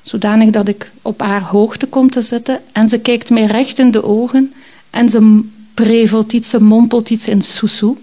zodanig 0.03 0.51
dat 0.51 0.69
ik 0.69 0.91
op 1.03 1.21
haar 1.21 1.43
hoogte 1.43 1.87
kom 1.87 2.11
te 2.11 2.23
zitten. 2.23 2.61
En 2.73 2.89
ze 2.89 2.99
kijkt 2.99 3.31
mij 3.31 3.45
recht 3.45 3.79
in 3.79 3.91
de 3.91 4.05
ogen 4.05 4.53
en 4.91 5.09
ze 5.09 5.41
prevelt 5.75 6.33
iets, 6.33 6.51
ze 6.51 6.63
mompelt 6.63 7.11
iets 7.11 7.29
in 7.29 7.43
soesoe, 7.43 7.97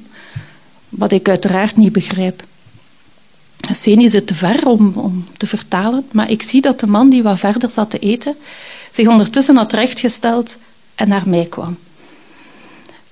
wat 0.89 1.11
ik 1.11 1.29
uiteraard 1.29 1.77
niet 1.77 1.91
begrijp. 1.91 2.43
Seni 3.71 4.09
zit 4.09 4.27
te 4.27 4.35
ver 4.35 4.67
om, 4.67 4.91
om 4.95 5.25
te 5.37 5.47
vertalen, 5.47 6.05
maar 6.11 6.29
ik 6.29 6.41
zie 6.41 6.61
dat 6.61 6.79
de 6.79 6.87
man 6.87 7.09
die 7.09 7.23
wat 7.23 7.39
verder 7.39 7.69
zat 7.69 7.89
te 7.89 7.99
eten, 7.99 8.35
zich 8.91 9.07
ondertussen 9.07 9.55
had 9.55 9.73
rechtgesteld 9.73 10.59
en 10.95 11.07
naar 11.07 11.29
mij 11.29 11.45
kwam. 11.45 11.77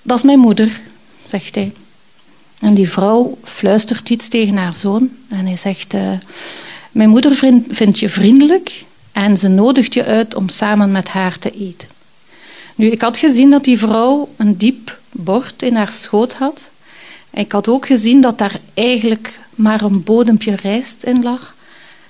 Dat 0.01 0.17
is 0.17 0.23
mijn 0.23 0.39
moeder, 0.39 0.81
zegt 1.23 1.55
hij. 1.55 1.73
En 2.59 2.73
die 2.73 2.89
vrouw 2.89 3.37
fluistert 3.43 4.09
iets 4.09 4.27
tegen 4.27 4.57
haar 4.57 4.73
zoon 4.73 5.09
en 5.29 5.45
hij 5.45 5.57
zegt: 5.57 5.93
uh, 5.93 6.11
Mijn 6.91 7.09
moeder 7.09 7.35
vindt 7.69 7.99
je 7.99 8.09
vriendelijk 8.09 8.85
en 9.11 9.37
ze 9.37 9.47
nodigt 9.47 9.93
je 9.93 10.03
uit 10.03 10.35
om 10.35 10.49
samen 10.49 10.91
met 10.91 11.07
haar 11.07 11.39
te 11.39 11.51
eten. 11.51 11.87
Nu, 12.75 12.87
ik 12.87 13.01
had 13.01 13.17
gezien 13.17 13.49
dat 13.49 13.63
die 13.63 13.79
vrouw 13.79 14.29
een 14.37 14.57
diep 14.57 14.99
bord 15.11 15.61
in 15.61 15.75
haar 15.75 15.91
schoot 15.91 16.33
had. 16.33 16.69
Ik 17.29 17.51
had 17.51 17.67
ook 17.67 17.85
gezien 17.85 18.21
dat 18.21 18.37
daar 18.37 18.59
eigenlijk 18.73 19.39
maar 19.55 19.81
een 19.81 20.03
bodempje 20.03 20.55
rijst 20.55 21.03
in 21.03 21.23
lag, 21.23 21.55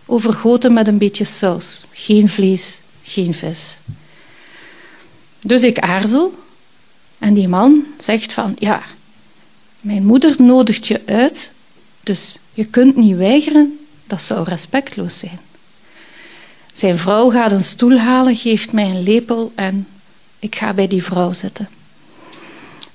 overgoten 0.05 0.73
met 0.73 0.87
een 0.87 0.97
beetje 0.97 1.23
saus. 1.23 1.83
Geen 1.91 2.29
vlees, 2.29 2.81
geen 3.03 3.33
vis. 3.33 3.77
Dus 5.39 5.63
ik 5.63 5.79
aarzel 5.79 6.33
en 7.19 7.33
die 7.33 7.47
man 7.47 7.85
zegt 7.97 8.33
van 8.33 8.55
ja, 8.59 8.83
mijn 9.79 10.05
moeder 10.05 10.35
nodigt 10.37 10.87
je 10.87 11.01
uit, 11.05 11.51
dus 12.03 12.39
je 12.53 12.65
kunt 12.65 12.95
niet 12.95 13.15
weigeren, 13.15 13.79
dat 14.07 14.21
zou 14.21 14.43
respectloos 14.43 15.19
zijn. 15.19 15.39
Zijn 16.73 16.97
vrouw 16.97 17.29
gaat 17.29 17.51
een 17.51 17.63
stoel 17.63 17.97
halen, 17.97 18.35
geeft 18.35 18.71
mij 18.71 18.89
een 18.89 19.03
lepel 19.03 19.51
en 19.55 19.87
ik 20.39 20.55
ga 20.55 20.73
bij 20.73 20.87
die 20.87 21.03
vrouw 21.03 21.33
zitten. 21.33 21.69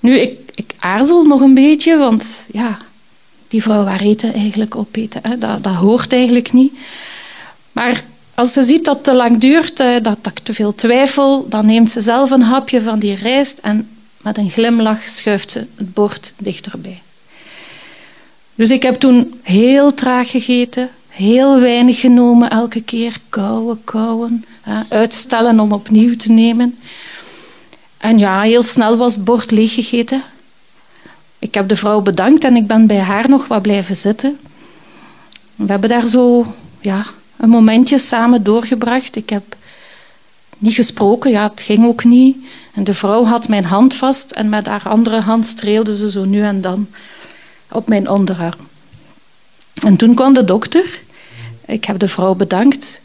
Nu, 0.01 0.19
ik, 0.19 0.39
ik 0.55 0.75
aarzel 0.79 1.25
nog 1.25 1.41
een 1.41 1.55
beetje, 1.55 1.97
want 1.97 2.47
ja, 2.53 2.79
die 3.49 3.63
vrouw 3.63 3.85
waar 3.85 4.01
eten 4.01 4.35
eigenlijk 4.35 4.77
opeten, 4.77 5.21
hè, 5.23 5.39
dat, 5.39 5.65
dat 5.65 5.75
hoort 5.75 6.13
eigenlijk 6.13 6.53
niet. 6.53 6.73
Maar 7.73 8.05
als 8.35 8.53
ze 8.53 8.63
ziet 8.63 8.85
dat 8.85 8.95
het 8.95 9.05
te 9.05 9.15
lang 9.15 9.39
duurt, 9.39 9.81
eh, 9.81 9.93
dat, 9.93 10.25
dat 10.25 10.27
ik 10.27 10.39
te 10.39 10.55
veel 10.55 10.75
twijfel, 10.75 11.49
dan 11.49 11.67
neemt 11.67 11.91
ze 11.91 12.01
zelf 12.01 12.31
een 12.31 12.43
hapje 12.43 12.83
van 12.83 12.99
die 12.99 13.15
rijst 13.15 13.59
en 13.59 13.89
met 14.25 14.39
een 14.39 14.51
glimlach 14.51 15.09
schuift 15.09 15.51
ze 15.51 15.67
het 15.75 15.95
bord 15.95 16.35
dichterbij. 16.39 17.03
Dus 18.55 18.71
ik 18.71 18.83
heb 18.83 18.95
toen 18.95 19.41
heel 19.43 19.95
traag 19.95 20.31
gegeten, 20.31 20.89
heel 21.09 21.61
weinig 21.61 22.01
genomen 22.01 22.51
elke 22.51 22.83
keer, 22.83 23.21
kouwen, 23.29 23.85
kouwen, 23.85 24.45
uitstellen 24.89 25.61
om 25.61 25.73
opnieuw 25.73 26.17
te 26.17 26.33
nemen. 26.33 26.79
En 27.99 28.19
ja, 28.19 28.41
heel 28.41 28.63
snel 28.63 28.97
was 28.97 29.15
het 29.15 29.25
bord 29.25 29.51
leeggegeten. 29.51 30.23
Ik 31.39 31.55
heb 31.55 31.69
de 31.69 31.77
vrouw 31.77 32.01
bedankt 32.01 32.45
en 32.45 32.57
ik 32.57 32.67
ben 32.67 32.87
bij 32.87 33.01
haar 33.01 33.29
nog 33.29 33.47
wat 33.47 33.63
blijven 33.63 33.97
zitten. 33.97 34.39
We 35.55 35.71
hebben 35.71 35.89
daar 35.89 36.07
zo 36.07 36.55
ja, 36.81 37.05
een 37.37 37.49
momentje 37.49 37.99
samen 37.99 38.43
doorgebracht. 38.43 39.17
Ik 39.17 39.31
heb 39.31 39.57
niet 40.65 40.75
gesproken, 40.75 41.31
ja, 41.31 41.49
het 41.51 41.61
ging 41.61 41.87
ook 41.87 42.05
niet. 42.05 42.37
En 42.75 42.85
de 42.85 42.95
vrouw 42.95 43.25
had 43.25 43.49
mijn 43.49 43.65
hand 43.65 43.95
vast 43.95 44.31
en 44.31 44.49
met 44.49 44.67
haar 44.67 44.89
andere 44.89 45.21
hand 45.21 45.47
streelde 45.47 45.97
ze 45.97 46.11
zo 46.11 46.25
nu 46.25 46.43
en 46.43 46.61
dan 46.61 46.89
op 47.71 47.89
mijn 47.89 48.09
onderarm. 48.09 48.69
En 49.85 49.97
toen 49.97 50.15
kwam 50.15 50.35
de 50.35 50.45
dokter. 50.45 51.01
Ik 51.67 51.85
heb 51.85 51.99
de 51.99 52.09
vrouw 52.09 52.35
bedankt. 52.35 53.03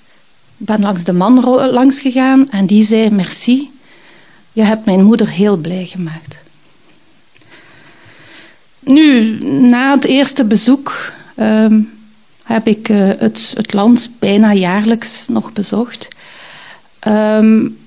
ben 0.58 0.82
langs 0.82 1.04
de 1.04 1.14
man 1.14 1.44
langs 1.72 2.02
gegaan 2.02 2.52
en 2.52 2.66
die 2.66 2.84
zei: 2.84 3.10
Merci, 3.10 3.72
je 4.52 4.64
hebt 4.64 4.86
mijn 4.86 5.04
moeder 5.04 5.30
heel 5.30 5.58
blij 5.58 5.86
gemaakt. 5.86 6.40
Nu, 8.80 9.38
na 9.44 9.94
het 9.94 10.06
eerste 10.06 10.46
bezoek 10.46 11.12
ehm, 11.36 11.82
heb 12.44 12.68
ik 12.68 12.90
uh, 12.90 12.98
het, 13.18 13.54
het, 13.56 13.74
land 13.74 14.12
bijna 14.20 14.54
jaarlijks 14.54 15.28
nog 15.28 15.54
bezocht. 15.54 16.08
Um, 17.08 17.78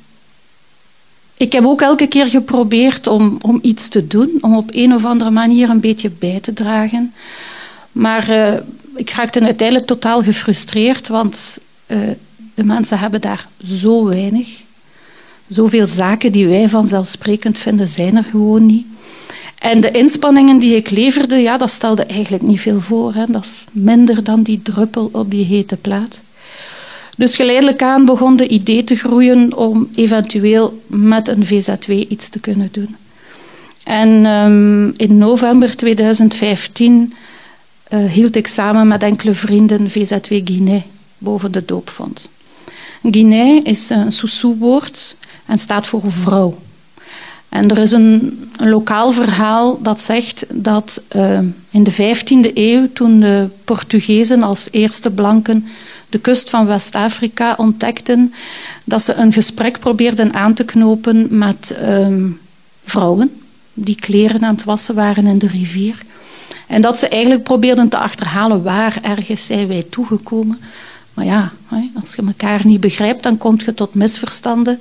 ik 1.36 1.52
heb 1.52 1.64
ook 1.64 1.80
elke 1.80 2.06
keer 2.06 2.28
geprobeerd 2.28 3.06
om, 3.06 3.38
om 3.40 3.58
iets 3.62 3.88
te 3.88 4.06
doen, 4.06 4.38
om 4.40 4.56
op 4.56 4.68
een 4.72 4.94
of 4.94 5.04
andere 5.04 5.30
manier 5.30 5.70
een 5.70 5.80
beetje 5.80 6.10
bij 6.10 6.40
te 6.40 6.52
dragen. 6.52 7.12
Maar 7.92 8.30
uh, 8.30 8.52
ik 8.96 9.10
raakte 9.10 9.40
uiteindelijk 9.40 9.86
totaal 9.86 10.22
gefrustreerd, 10.22 11.08
want 11.08 11.58
uh, 11.86 11.98
de 12.54 12.64
mensen 12.64 12.98
hebben 12.98 13.20
daar 13.20 13.48
zo 13.64 14.04
weinig. 14.04 14.48
Zoveel 15.48 15.86
zaken 15.86 16.32
die 16.32 16.46
wij 16.48 16.68
vanzelfsprekend 16.68 17.58
vinden, 17.58 17.88
zijn 17.88 18.16
er 18.16 18.24
gewoon 18.24 18.66
niet. 18.66 18.86
En 19.58 19.80
de 19.80 19.90
inspanningen 19.90 20.58
die 20.58 20.76
ik 20.76 20.90
leverde, 20.90 21.36
ja, 21.36 21.58
dat 21.58 21.70
stelde 21.70 22.04
eigenlijk 22.04 22.42
niet 22.42 22.60
veel 22.60 22.80
voor. 22.80 23.14
Hè. 23.14 23.24
Dat 23.28 23.44
is 23.44 23.64
minder 23.72 24.24
dan 24.24 24.42
die 24.42 24.62
druppel 24.62 25.08
op 25.12 25.30
die 25.30 25.44
hete 25.44 25.76
plaat. 25.76 26.20
Dus 27.16 27.36
geleidelijk 27.36 27.82
aan 27.82 28.04
begon 28.04 28.36
de 28.36 28.48
idee 28.48 28.84
te 28.84 28.96
groeien 28.96 29.56
om 29.56 29.88
eventueel 29.94 30.82
met 30.86 31.28
een 31.28 31.46
VZW 31.46 31.90
iets 31.90 32.28
te 32.28 32.40
kunnen 32.40 32.68
doen. 32.72 32.96
En 33.84 34.26
um, 34.26 34.94
in 34.96 35.18
november 35.18 35.76
2015 35.76 37.14
uh, 37.92 38.10
hield 38.10 38.36
ik 38.36 38.46
samen 38.46 38.88
met 38.88 39.02
enkele 39.02 39.34
vrienden 39.34 39.90
VZW 39.90 40.32
Guinea 40.44 40.82
boven 41.18 41.52
de 41.52 41.64
doopvond. 41.64 42.30
Guinea 43.02 43.60
is 43.64 43.90
een 43.90 44.12
Soussou-woord 44.12 45.16
en 45.46 45.58
staat 45.58 45.86
voor 45.86 46.02
vrouw. 46.08 46.58
En 47.48 47.70
er 47.70 47.78
is 47.78 47.92
een, 47.92 48.40
lokaal 48.56 49.12
verhaal 49.12 49.82
dat 49.82 50.00
zegt 50.00 50.46
dat 50.50 51.02
uh, 51.16 51.38
in 51.70 51.82
de 51.82 51.92
15e 51.92 52.52
eeuw, 52.54 52.88
toen 52.92 53.20
de 53.20 53.48
Portugezen 53.64 54.42
als 54.42 54.68
eerste 54.70 55.10
blanken 55.12 55.66
de 56.12 56.18
kust 56.18 56.50
van 56.50 56.66
West-Afrika 56.66 57.54
ontdekten, 57.56 58.34
dat 58.84 59.02
ze 59.02 59.14
een 59.14 59.32
gesprek 59.32 59.78
probeerden 59.78 60.34
aan 60.34 60.54
te 60.54 60.64
knopen 60.64 61.38
met 61.38 61.78
uh, 61.82 62.06
vrouwen 62.84 63.40
die 63.74 63.94
kleren 63.94 64.44
aan 64.44 64.54
het 64.54 64.64
wassen 64.64 64.94
waren 64.94 65.26
in 65.26 65.38
de 65.38 65.46
rivier. 65.46 66.02
En 66.66 66.82
dat 66.82 66.98
ze 66.98 67.08
eigenlijk 67.08 67.42
probeerden 67.42 67.88
te 67.88 67.98
achterhalen 67.98 68.62
waar 68.62 68.98
ergens 69.02 69.46
zijn 69.46 69.68
wij 69.68 69.82
toegekomen. 69.82 70.60
Maar 71.14 71.24
ja, 71.24 71.52
als 72.00 72.14
je 72.14 72.22
elkaar 72.26 72.60
niet 72.64 72.80
begrijpt, 72.80 73.22
dan 73.22 73.38
kom 73.38 73.56
je 73.64 73.74
tot 73.74 73.94
misverstanden. 73.94 74.80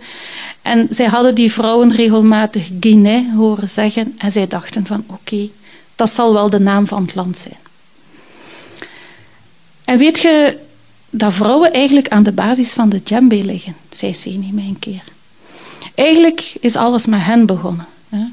En 0.62 0.88
zij 0.90 1.06
hadden 1.06 1.36
die 1.36 1.52
vrouwen 1.52 1.92
regelmatig 1.92 2.70
Guinea 2.80 3.34
horen 3.36 3.70
zeggen 3.70 4.14
en 4.18 4.32
zij 4.32 4.48
dachten 4.48 4.86
van 4.86 5.04
oké, 5.08 5.50
dat 5.96 6.10
zal 6.10 6.34
wel 6.34 6.50
de 6.50 6.60
naam 6.60 6.88
van 6.88 7.02
het 7.02 7.16
land 7.16 7.38
zijn. 7.38 7.58
En 9.86 9.98
weet 9.98 10.20
je 10.20 10.58
dat 11.12 11.34
vrouwen 11.34 11.74
eigenlijk 11.74 12.08
aan 12.08 12.24
de 12.24 12.32
basis 12.32 12.74
van 12.74 12.90
de 12.90 13.04
djembe 13.04 13.46
liggen, 13.46 13.76
zei 13.90 14.14
Seni 14.14 14.52
mij 14.54 14.64
een 14.64 14.80
keer. 14.80 15.04
Eigenlijk 15.96 16.54
is 16.60 16.76
alles 16.76 17.06
met 17.06 17.20
hen 17.24 17.46
begonnen. 17.46 17.88
Hè. 18.10 18.26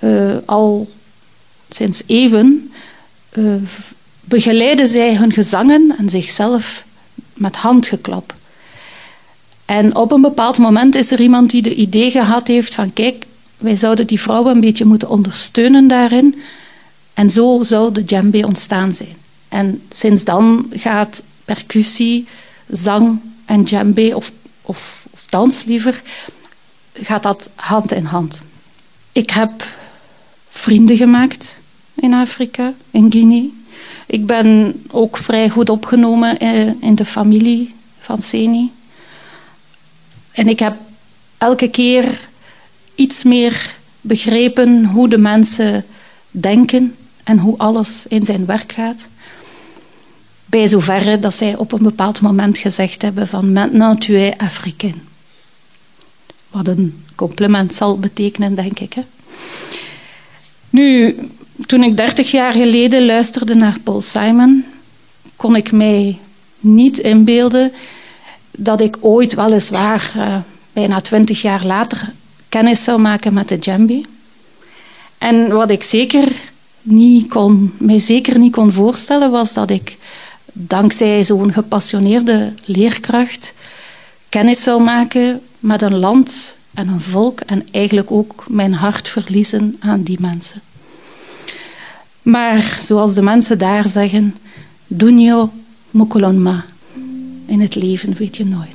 Uh, 0.00 0.38
al 0.44 0.90
sinds 1.68 2.02
eeuwen 2.06 2.72
uh, 3.32 3.54
begeleiden 4.20 4.86
zij 4.86 5.16
hun 5.16 5.32
gezangen 5.32 5.94
en 5.98 6.10
zichzelf 6.10 6.84
met 7.34 7.56
handgeklap. 7.56 8.34
En 9.64 9.96
op 9.96 10.12
een 10.12 10.20
bepaald 10.20 10.58
moment 10.58 10.94
is 10.94 11.10
er 11.10 11.20
iemand 11.20 11.50
die 11.50 11.62
de 11.62 11.74
idee 11.74 12.10
gehad 12.10 12.48
heeft 12.48 12.74
van 12.74 12.92
kijk, 12.92 13.26
wij 13.58 13.76
zouden 13.76 14.06
die 14.06 14.20
vrouwen 14.20 14.54
een 14.54 14.60
beetje 14.60 14.84
moeten 14.84 15.08
ondersteunen 15.08 15.88
daarin. 15.88 16.42
En 17.14 17.30
zo 17.30 17.62
zou 17.62 17.92
de 17.92 18.04
djembe 18.04 18.46
ontstaan 18.46 18.94
zijn. 18.94 19.16
En 19.48 19.82
sinds 19.90 20.24
dan 20.24 20.66
gaat 20.70 21.22
percussie, 21.44 22.26
zang 22.70 23.20
en 23.44 23.64
djembe, 23.64 24.16
of, 24.16 24.32
of, 24.62 25.06
dans 25.28 25.64
liever, 25.64 26.02
gaat 26.92 27.22
dat 27.22 27.50
hand 27.54 27.92
in 27.92 28.04
hand. 28.04 28.42
Ik 29.12 29.30
heb 29.30 29.64
vrienden 30.48 30.96
gemaakt 30.96 31.58
in 31.94 32.14
Afrika, 32.14 32.72
in 32.90 33.12
Guinea. 33.12 33.48
Ik 34.06 34.26
ben 34.26 34.82
ook 34.90 35.16
vrij 35.16 35.48
goed 35.48 35.68
opgenomen 35.70 36.38
eh, 36.38 36.66
in 36.80 36.94
de 36.94 37.04
familie 37.04 37.74
van 38.00 38.22
Seni. 38.22 38.72
En 40.32 40.48
ik 40.48 40.58
heb 40.58 40.76
elke 41.38 41.68
keer 41.68 42.28
iets 42.94 43.24
meer 43.24 43.74
begrepen 44.00 44.84
hoe 44.84 45.08
de 45.08 45.18
mensen 45.18 45.84
denken 46.30 46.96
en 47.24 47.38
hoe 47.38 47.58
alles 47.58 48.06
in 48.06 48.24
zijn 48.24 48.46
werk 48.46 48.72
gaat. 48.72 49.08
Bij 50.54 50.66
zoverre 50.66 51.18
dat 51.18 51.34
zij 51.34 51.56
op 51.56 51.72
een 51.72 51.82
bepaald 51.82 52.20
moment 52.20 52.58
gezegd 52.58 53.02
hebben 53.02 53.28
van 53.28 53.52
maintenant 53.52 54.00
tu 54.00 54.16
es 54.16 54.36
africain. 54.36 55.02
Wat 56.50 56.68
een 56.68 57.04
compliment 57.14 57.74
zal 57.74 57.98
betekenen, 57.98 58.54
denk 58.54 58.78
ik. 58.78 58.92
Hè? 58.92 59.02
Nu, 60.70 61.16
toen 61.66 61.82
ik 61.82 61.96
dertig 61.96 62.30
jaar 62.30 62.52
geleden 62.52 63.06
luisterde 63.06 63.54
naar 63.54 63.78
Paul 63.82 64.00
Simon, 64.00 64.64
kon 65.36 65.56
ik 65.56 65.72
mij 65.72 66.18
niet 66.60 66.98
inbeelden 66.98 67.72
dat 68.50 68.80
ik 68.80 68.96
ooit 69.00 69.34
weliswaar 69.34 70.12
uh, 70.16 70.36
bijna 70.72 71.00
twintig 71.00 71.42
jaar 71.42 71.64
later 71.64 72.12
kennis 72.48 72.84
zou 72.84 73.00
maken 73.00 73.34
met 73.34 73.48
de 73.48 73.58
djembe. 73.58 74.02
En 75.18 75.52
wat 75.52 75.70
ik 75.70 75.82
zeker 75.82 76.28
niet 76.82 77.28
kon, 77.28 77.74
mij 77.78 77.98
zeker 77.98 78.38
niet 78.38 78.52
kon 78.52 78.72
voorstellen, 78.72 79.30
was 79.30 79.52
dat 79.52 79.70
ik 79.70 79.96
dankzij 80.56 81.24
zo'n 81.24 81.52
gepassioneerde 81.52 82.52
leerkracht 82.64 83.54
kennis 84.28 84.62
zou 84.62 84.82
maken 84.82 85.40
met 85.58 85.82
een 85.82 85.98
land 85.98 86.56
en 86.74 86.88
een 86.88 87.00
volk 87.00 87.40
en 87.40 87.66
eigenlijk 87.70 88.10
ook 88.10 88.44
mijn 88.48 88.72
hart 88.72 89.08
verliezen 89.08 89.76
aan 89.80 90.02
die 90.02 90.20
mensen. 90.20 90.60
Maar 92.22 92.76
zoals 92.80 93.14
de 93.14 93.22
mensen 93.22 93.58
daar 93.58 93.88
zeggen, 93.88 94.36
dunyo 94.86 95.52
mukolonma. 95.90 96.64
In 97.46 97.60
het 97.60 97.74
leven 97.74 98.14
weet 98.14 98.36
je 98.36 98.44
nooit. 98.44 98.73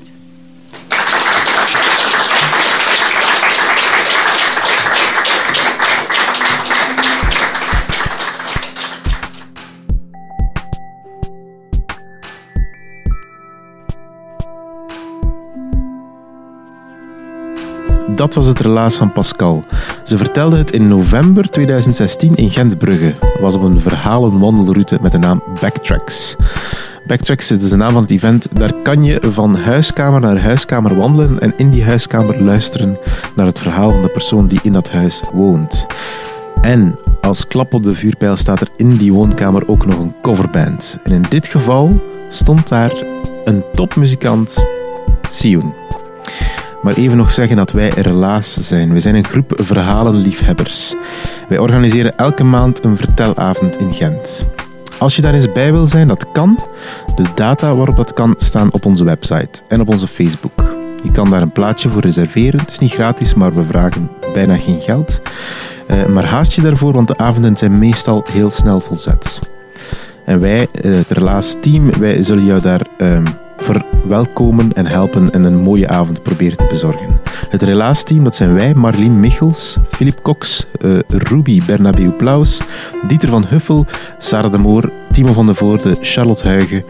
Dat 18.19 18.34
was 18.34 18.45
het 18.45 18.60
relaas 18.60 18.95
van 18.95 19.12
Pascal. 19.12 19.63
Ze 20.03 20.17
vertelde 20.17 20.58
het 20.58 20.71
in 20.71 20.88
november 20.88 21.49
2016 21.49 22.36
in 22.36 22.49
Gentbrugge. 22.49 23.15
was 23.41 23.55
op 23.55 23.62
een 23.62 23.79
verhalenwandelroute 23.79 24.97
met 25.01 25.12
de 25.12 25.17
naam 25.17 25.43
Backtracks. 25.62 26.36
Backtracks 27.08 27.51
is 27.51 27.60
dus 27.60 27.69
de 27.69 27.75
naam 27.75 27.93
van 27.93 28.01
het 28.01 28.12
event. 28.12 28.47
Daar 28.60 28.73
kan 28.73 29.03
je 29.03 29.21
van 29.32 29.55
huiskamer 29.55 30.19
naar 30.19 30.41
huiskamer 30.41 30.95
wandelen 30.95 31.39
en 31.39 31.53
in 31.58 31.69
die 31.69 31.84
huiskamer 31.84 32.43
luisteren 32.43 32.97
naar 33.36 33.45
het 33.45 33.60
verhaal 33.60 33.91
van 33.91 34.01
de 34.01 34.10
persoon 34.10 34.47
die 34.47 34.60
in 34.63 34.71
dat 34.71 34.91
huis 34.91 35.21
woont. 35.34 35.86
En 36.62 36.99
als 37.21 37.47
klap 37.47 37.73
op 37.73 37.84
de 37.84 37.95
vuurpijl 37.95 38.36
staat 38.36 38.62
er 38.62 38.69
in 38.75 38.97
die 38.97 39.13
woonkamer 39.13 39.67
ook 39.67 39.86
nog 39.86 39.99
een 39.99 40.15
coverband. 40.21 40.99
En 41.03 41.12
in 41.12 41.25
dit 41.29 41.47
geval 41.47 42.01
stond 42.29 42.67
daar 42.67 42.91
een 43.45 43.63
topmuzikant, 43.73 44.65
Sioen. 45.29 45.73
Maar 46.82 46.94
even 46.94 47.18
nog 47.18 47.32
zeggen 47.32 47.56
dat 47.56 47.72
wij 47.72 47.89
Relaas 47.89 48.54
zijn. 48.54 48.94
We 48.94 49.00
zijn 49.00 49.15
een 49.15 49.26
groep 49.26 49.54
verhalenliefhebbers. 49.56 50.96
Wij 51.50 51.58
organiseren 51.58 52.18
elke 52.18 52.44
maand 52.44 52.84
een 52.84 52.98
vertelavond 52.98 53.78
in 53.78 53.94
Gent. 53.94 54.48
Als 55.00 55.15
je 55.15 55.22
daar 55.22 55.34
eens 55.34 55.52
bij 55.52 55.72
wil 55.72 55.88
zijn, 55.88 56.08
dat 56.08 56.32
kan. 56.32 56.60
De 57.15 57.26
data 57.36 57.76
waarop 57.76 57.96
dat 57.96 58.13
kan 58.13 58.36
staan 58.38 58.72
op 58.74 58.86
onze 58.86 59.04
website 59.04 59.62
en 59.68 59.82
op 59.82 59.89
onze 59.89 60.08
Facebook. 60.08 60.76
Je 61.04 61.12
kan 61.12 61.30
daar 61.30 61.42
een 61.42 61.52
plaatje 61.52 61.89
voor 61.89 62.02
reserveren. 62.02 62.60
Het 62.60 62.70
is 62.70 62.80
niet 62.80 62.94
gratis, 62.94 63.34
maar 63.34 63.54
we 63.54 63.63
vragen 63.63 64.10
bijna 64.34 64.58
geen 64.58 64.82
geld. 64.82 65.22
Uh, 65.88 66.06
maar 66.06 66.26
haast 66.26 66.54
je 66.54 66.62
daarvoor, 66.62 66.94
want 66.94 67.08
de 67.08 67.18
avonden 67.18 67.58
zijn 67.58 67.80
meestal 67.80 68.26
heel 68.32 68.50
snel 68.50 68.80
volzet. 68.80 69.39
En 70.26 70.39
wij, 70.39 70.68
eh, 70.72 70.92
het 70.92 71.12
Relaas 71.12 71.56
team, 71.62 71.92
wij 72.00 72.24
zullen 72.24 72.46
jou 72.46 72.62
daar 72.62 72.82
uh, 72.98 73.18
verwelkomen 74.10 74.74
en 74.74 74.86
helpen 74.86 75.32
en 75.32 75.43
een 75.43 75.58
mooie 75.58 75.88
avond 75.88 76.24
proberen 76.24 76.58
te 76.58 76.65
bezorgen. 76.69 77.19
Het 77.50 77.62
Relaas-team, 77.62 78.24
dat 78.24 78.36
zijn 78.36 78.54
wij, 78.54 78.74
Marlien 78.74 79.19
Michels, 79.19 79.78
Filip 79.89 80.22
Cox, 80.22 80.67
uh, 80.82 81.00
Ruby 81.08 81.65
Bernabeu 81.65 82.12
Plaus, 82.12 82.62
Dieter 83.08 83.30
van 83.30 83.45
Huffel, 83.45 83.86
Sarah 84.17 84.52
de 84.52 84.58
Moor, 84.58 84.91
Timo 85.12 85.34
van 85.34 85.45
de 85.45 85.56
Voorde, 85.56 85.98
Charlotte 86.02 86.48
Huigen, 86.48 86.84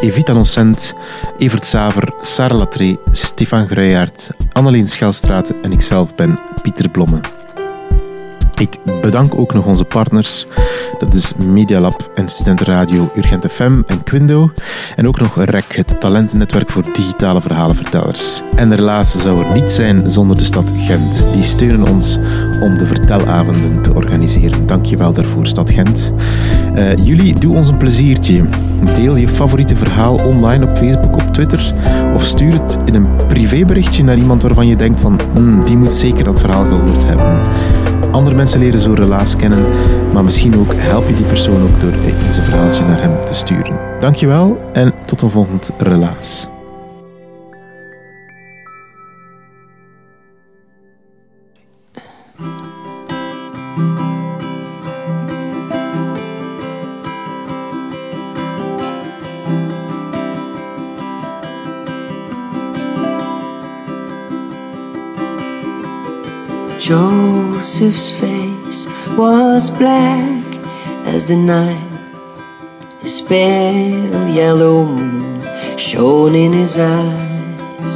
Evita 0.00 0.32
Nocent, 0.32 0.94
Evert 1.38 1.66
Saver, 1.66 2.12
Sarah 2.22 2.58
Latré, 2.58 2.96
Stefan 3.10 3.66
Gruijaert, 3.66 4.30
Anneleen 4.52 4.88
Schelstraat 4.88 5.52
en 5.62 5.72
ikzelf 5.72 6.14
ben 6.14 6.38
Pieter 6.62 6.88
Blomme. 6.88 7.41
Ik 8.54 8.78
bedank 9.00 9.34
ook 9.34 9.54
nog 9.54 9.64
onze 9.64 9.84
partners. 9.84 10.46
Dat 10.98 11.14
is 11.14 11.32
Medialab 11.34 12.10
en 12.14 12.28
Studentenradio 12.28 13.10
Urgent 13.16 13.46
FM 13.52 13.82
en 13.86 14.02
Quindo. 14.02 14.50
En 14.96 15.08
ook 15.08 15.20
nog 15.20 15.44
REC, 15.44 15.72
het 15.76 16.00
talentennetwerk 16.00 16.70
voor 16.70 16.84
digitale 16.92 17.40
verhalenvertellers. 17.40 18.42
En 18.54 18.70
helaas 18.70 19.22
zou 19.22 19.44
er 19.44 19.54
niet 19.54 19.70
zijn 19.70 20.10
zonder 20.10 20.36
de 20.36 20.44
stad 20.44 20.72
Gent. 20.74 21.26
Die 21.32 21.42
steunen 21.42 21.88
ons 21.88 22.18
om 22.60 22.78
de 22.78 22.86
vertelavonden 22.86 23.82
te 23.82 23.94
organiseren. 23.94 24.66
Dank 24.66 24.86
je 24.86 24.96
wel 24.96 25.12
daarvoor, 25.12 25.46
stad 25.46 25.70
Gent. 25.70 26.12
Uh, 26.74 26.94
jullie, 26.96 27.38
doe 27.38 27.56
ons 27.56 27.68
een 27.68 27.76
pleziertje. 27.76 28.44
Deel 28.94 29.16
je 29.16 29.28
favoriete 29.28 29.76
verhaal 29.76 30.16
online 30.16 30.68
op 30.68 30.76
Facebook, 30.76 31.14
op 31.14 31.32
Twitter. 31.32 31.74
Of 32.14 32.24
stuur 32.24 32.52
het 32.52 32.78
in 32.84 32.94
een 32.94 33.08
privéberichtje 33.26 34.04
naar 34.04 34.16
iemand 34.16 34.42
waarvan 34.42 34.66
je 34.66 34.76
denkt 34.76 35.00
van... 35.00 35.20
Hmm, 35.32 35.64
die 35.64 35.76
moet 35.76 35.92
zeker 35.92 36.24
dat 36.24 36.40
verhaal 36.40 36.64
gehoord 36.64 37.04
hebben. 37.04 37.40
Andere 38.12 38.36
mensen 38.36 38.60
leren 38.60 38.80
zo 38.80 38.92
relaas 38.92 39.36
kennen, 39.36 39.64
maar 40.12 40.24
misschien 40.24 40.58
ook 40.58 40.72
help 40.74 41.08
je 41.08 41.14
die 41.14 41.24
persoon 41.24 41.62
ook 41.62 41.80
door 41.80 41.92
zijn 42.30 42.46
verhaaltje 42.46 42.84
naar 42.84 43.00
hem 43.00 43.20
te 43.20 43.34
sturen. 43.34 43.78
Dankjewel 44.00 44.70
en 44.72 44.92
tot 45.04 45.22
een 45.22 45.30
volgend 45.30 45.70
relaas. 45.78 46.48
Joseph's 67.72 68.10
face 68.20 68.86
was 69.16 69.70
black 69.70 70.44
as 71.06 71.28
the 71.28 71.36
night. 71.36 71.88
His 73.00 73.22
pale 73.22 74.28
yellow 74.28 74.84
moon 74.84 75.40
shone 75.78 76.34
in 76.34 76.52
his 76.52 76.78
eyes. 76.78 77.94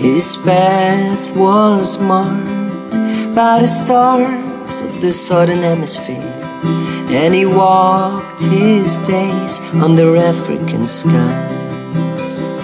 His 0.00 0.38
path 0.38 1.36
was 1.36 1.98
marked 1.98 2.94
by 3.34 3.60
the 3.60 3.66
stars 3.66 4.80
of 4.80 5.02
the 5.02 5.12
southern 5.12 5.60
hemisphere, 5.60 6.32
and 7.10 7.34
he 7.34 7.44
walked 7.44 8.40
his 8.40 9.00
days 9.00 9.60
under 9.74 10.16
African 10.16 10.86
skies. 10.86 12.55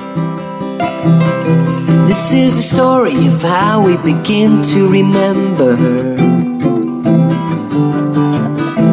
This 1.02 2.32
is 2.32 2.56
the 2.56 2.62
story 2.62 3.26
of 3.26 3.42
how 3.42 3.84
we 3.84 3.96
begin 3.96 4.62
to 4.62 4.88
remember. 4.88 5.74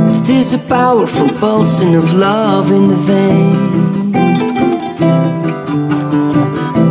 It 0.10 0.28
is 0.28 0.54
a 0.56 0.58
powerful 0.58 1.30
pulsing 1.40 1.96
of 1.96 2.16
love 2.16 2.72
in 2.72 2.88
the 2.88 2.96
vein. 2.96 4.16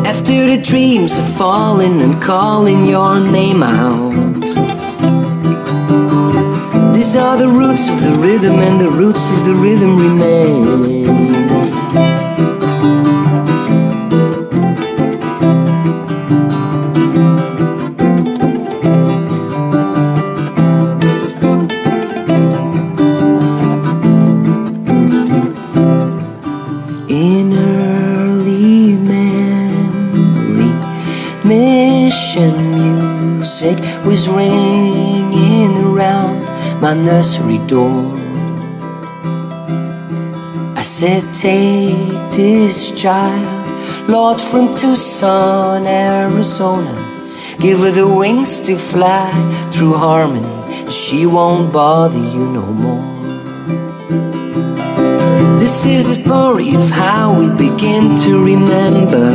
After 0.06 0.46
the 0.46 0.62
dreams 0.62 1.18
are 1.18 1.32
falling 1.36 2.00
and 2.00 2.22
calling 2.22 2.86
your 2.86 3.18
name 3.18 3.64
out. 3.64 4.44
These 6.94 7.16
are 7.16 7.36
the 7.36 7.48
roots 7.48 7.88
of 7.88 8.00
the 8.04 8.12
rhythm, 8.22 8.60
and 8.60 8.80
the 8.80 8.90
roots 8.90 9.30
of 9.30 9.44
the 9.44 9.54
rhythm 9.54 9.96
remain. 9.98 10.98
My 36.88 36.94
nursery 36.94 37.58
door. 37.66 38.16
I 40.74 40.82
said, 40.82 41.22
Take 41.34 42.32
this 42.32 42.92
child, 42.92 44.08
Lord, 44.08 44.40
from 44.40 44.74
Tucson, 44.74 45.86
Arizona. 45.86 46.94
Give 47.60 47.80
her 47.80 47.90
the 47.90 48.08
wings 48.08 48.62
to 48.62 48.78
fly 48.78 49.28
through 49.70 49.96
harmony, 49.98 50.90
she 50.90 51.26
won't 51.26 51.74
bother 51.74 52.24
you 52.34 52.44
no 52.58 52.66
more. 52.84 53.08
This 55.58 55.84
is 55.84 56.16
a 56.16 56.22
story 56.22 56.74
of 56.74 56.88
how 56.88 57.38
we 57.38 57.48
begin 57.66 58.16
to 58.24 58.42
remember. 58.42 59.28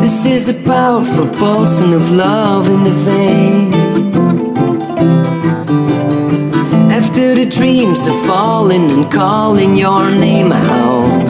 This 0.00 0.24
is 0.24 0.48
a 0.48 0.54
powerful 0.54 1.28
pulsing 1.28 1.92
of 1.92 2.10
love 2.10 2.70
in 2.70 2.84
the 2.84 2.96
vein. 3.10 3.89
After 7.02 7.34
the 7.34 7.46
dreams 7.46 8.06
are 8.06 8.26
falling 8.26 8.90
and 8.90 9.10
calling 9.10 9.74
your 9.74 10.10
name 10.10 10.52
out. 10.52 11.24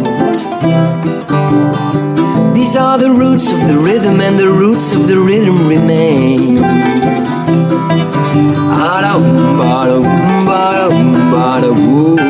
These 2.53 2.75
are 2.77 2.99
the 2.99 3.13
roots 3.13 3.53
of 3.53 3.69
the 3.69 3.79
rhythm, 3.79 4.21
and 4.21 4.37
the 4.37 4.51
roots 4.51 4.91
of 4.93 5.07
the 5.07 5.17
rhythm 5.17 5.69
remain. 5.69 6.57
Ba-da-um, 8.81 9.37
ba-da-um, 9.59 11.13
ba-da-um, 11.31 12.30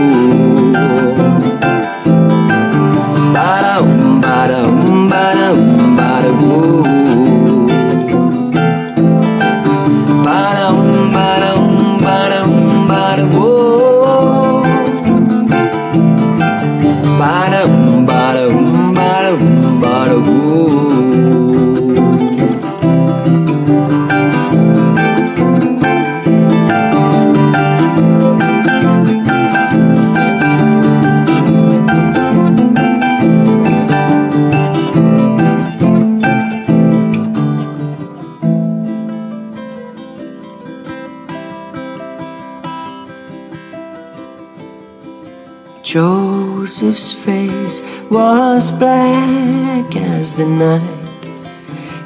Joseph's 46.81 47.13
face 47.13 47.83
was 48.11 48.73
black 48.73 49.95
as 49.97 50.39
the 50.39 50.47
night. 50.47 51.25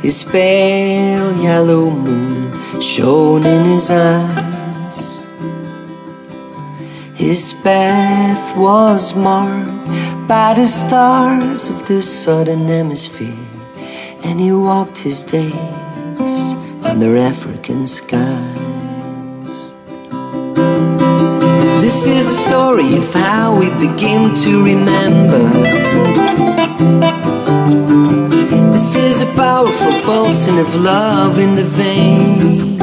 His 0.03 0.25
pale 0.25 1.31
yellow 1.41 1.91
moon 1.91 2.51
shone 2.81 3.47
in 3.47 3.67
his 3.67 3.93
eyes. 3.93 5.25
His 7.15 7.55
path 7.63 8.57
was 8.57 9.15
marked 9.15 9.87
by 10.27 10.55
the 10.55 10.67
stars 10.67 11.71
of 11.71 11.87
the 11.87 12.03
southern 12.03 12.67
hemisphere, 12.67 13.47
and 14.25 14.41
he 14.41 14.51
walked 14.51 14.99
his 14.99 15.23
days 15.23 16.55
under 16.83 17.17
African 17.17 17.87
skies. 17.87 18.54
This 21.95 22.09
is 22.09 22.29
a 22.29 22.49
story 22.49 22.97
of 22.97 23.15
how 23.15 23.57
we 23.57 23.71
begin 23.79 24.35
to 24.35 24.65
remember. 24.65 25.45
This 28.73 28.97
is 28.97 29.23
a 29.23 29.27
powerful 29.37 29.93
pulsing 30.03 30.59
of 30.59 30.75
love 30.75 31.39
in 31.39 31.55
the 31.55 31.63
vein. 31.63 32.83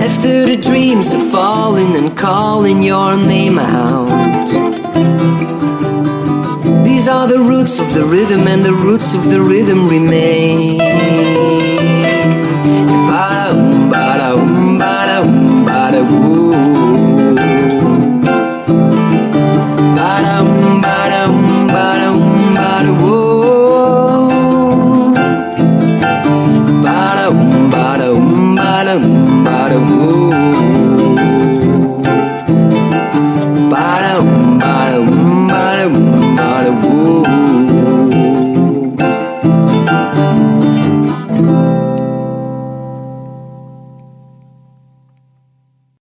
After 0.00 0.46
the 0.46 0.56
dreams 0.56 1.12
are 1.12 1.28
falling 1.32 1.96
and 1.96 2.16
calling 2.16 2.84
your 2.84 3.16
name 3.16 3.58
out. 3.58 4.46
These 6.84 7.08
are 7.08 7.26
the 7.26 7.40
roots 7.40 7.80
of 7.80 7.92
the 7.94 8.04
rhythm, 8.04 8.46
and 8.46 8.62
the 8.64 8.74
roots 8.86 9.12
of 9.12 9.28
the 9.28 9.40
rhythm 9.42 9.88
remain. 9.88 11.27
oh, 16.20 16.50
oh. 16.52 16.67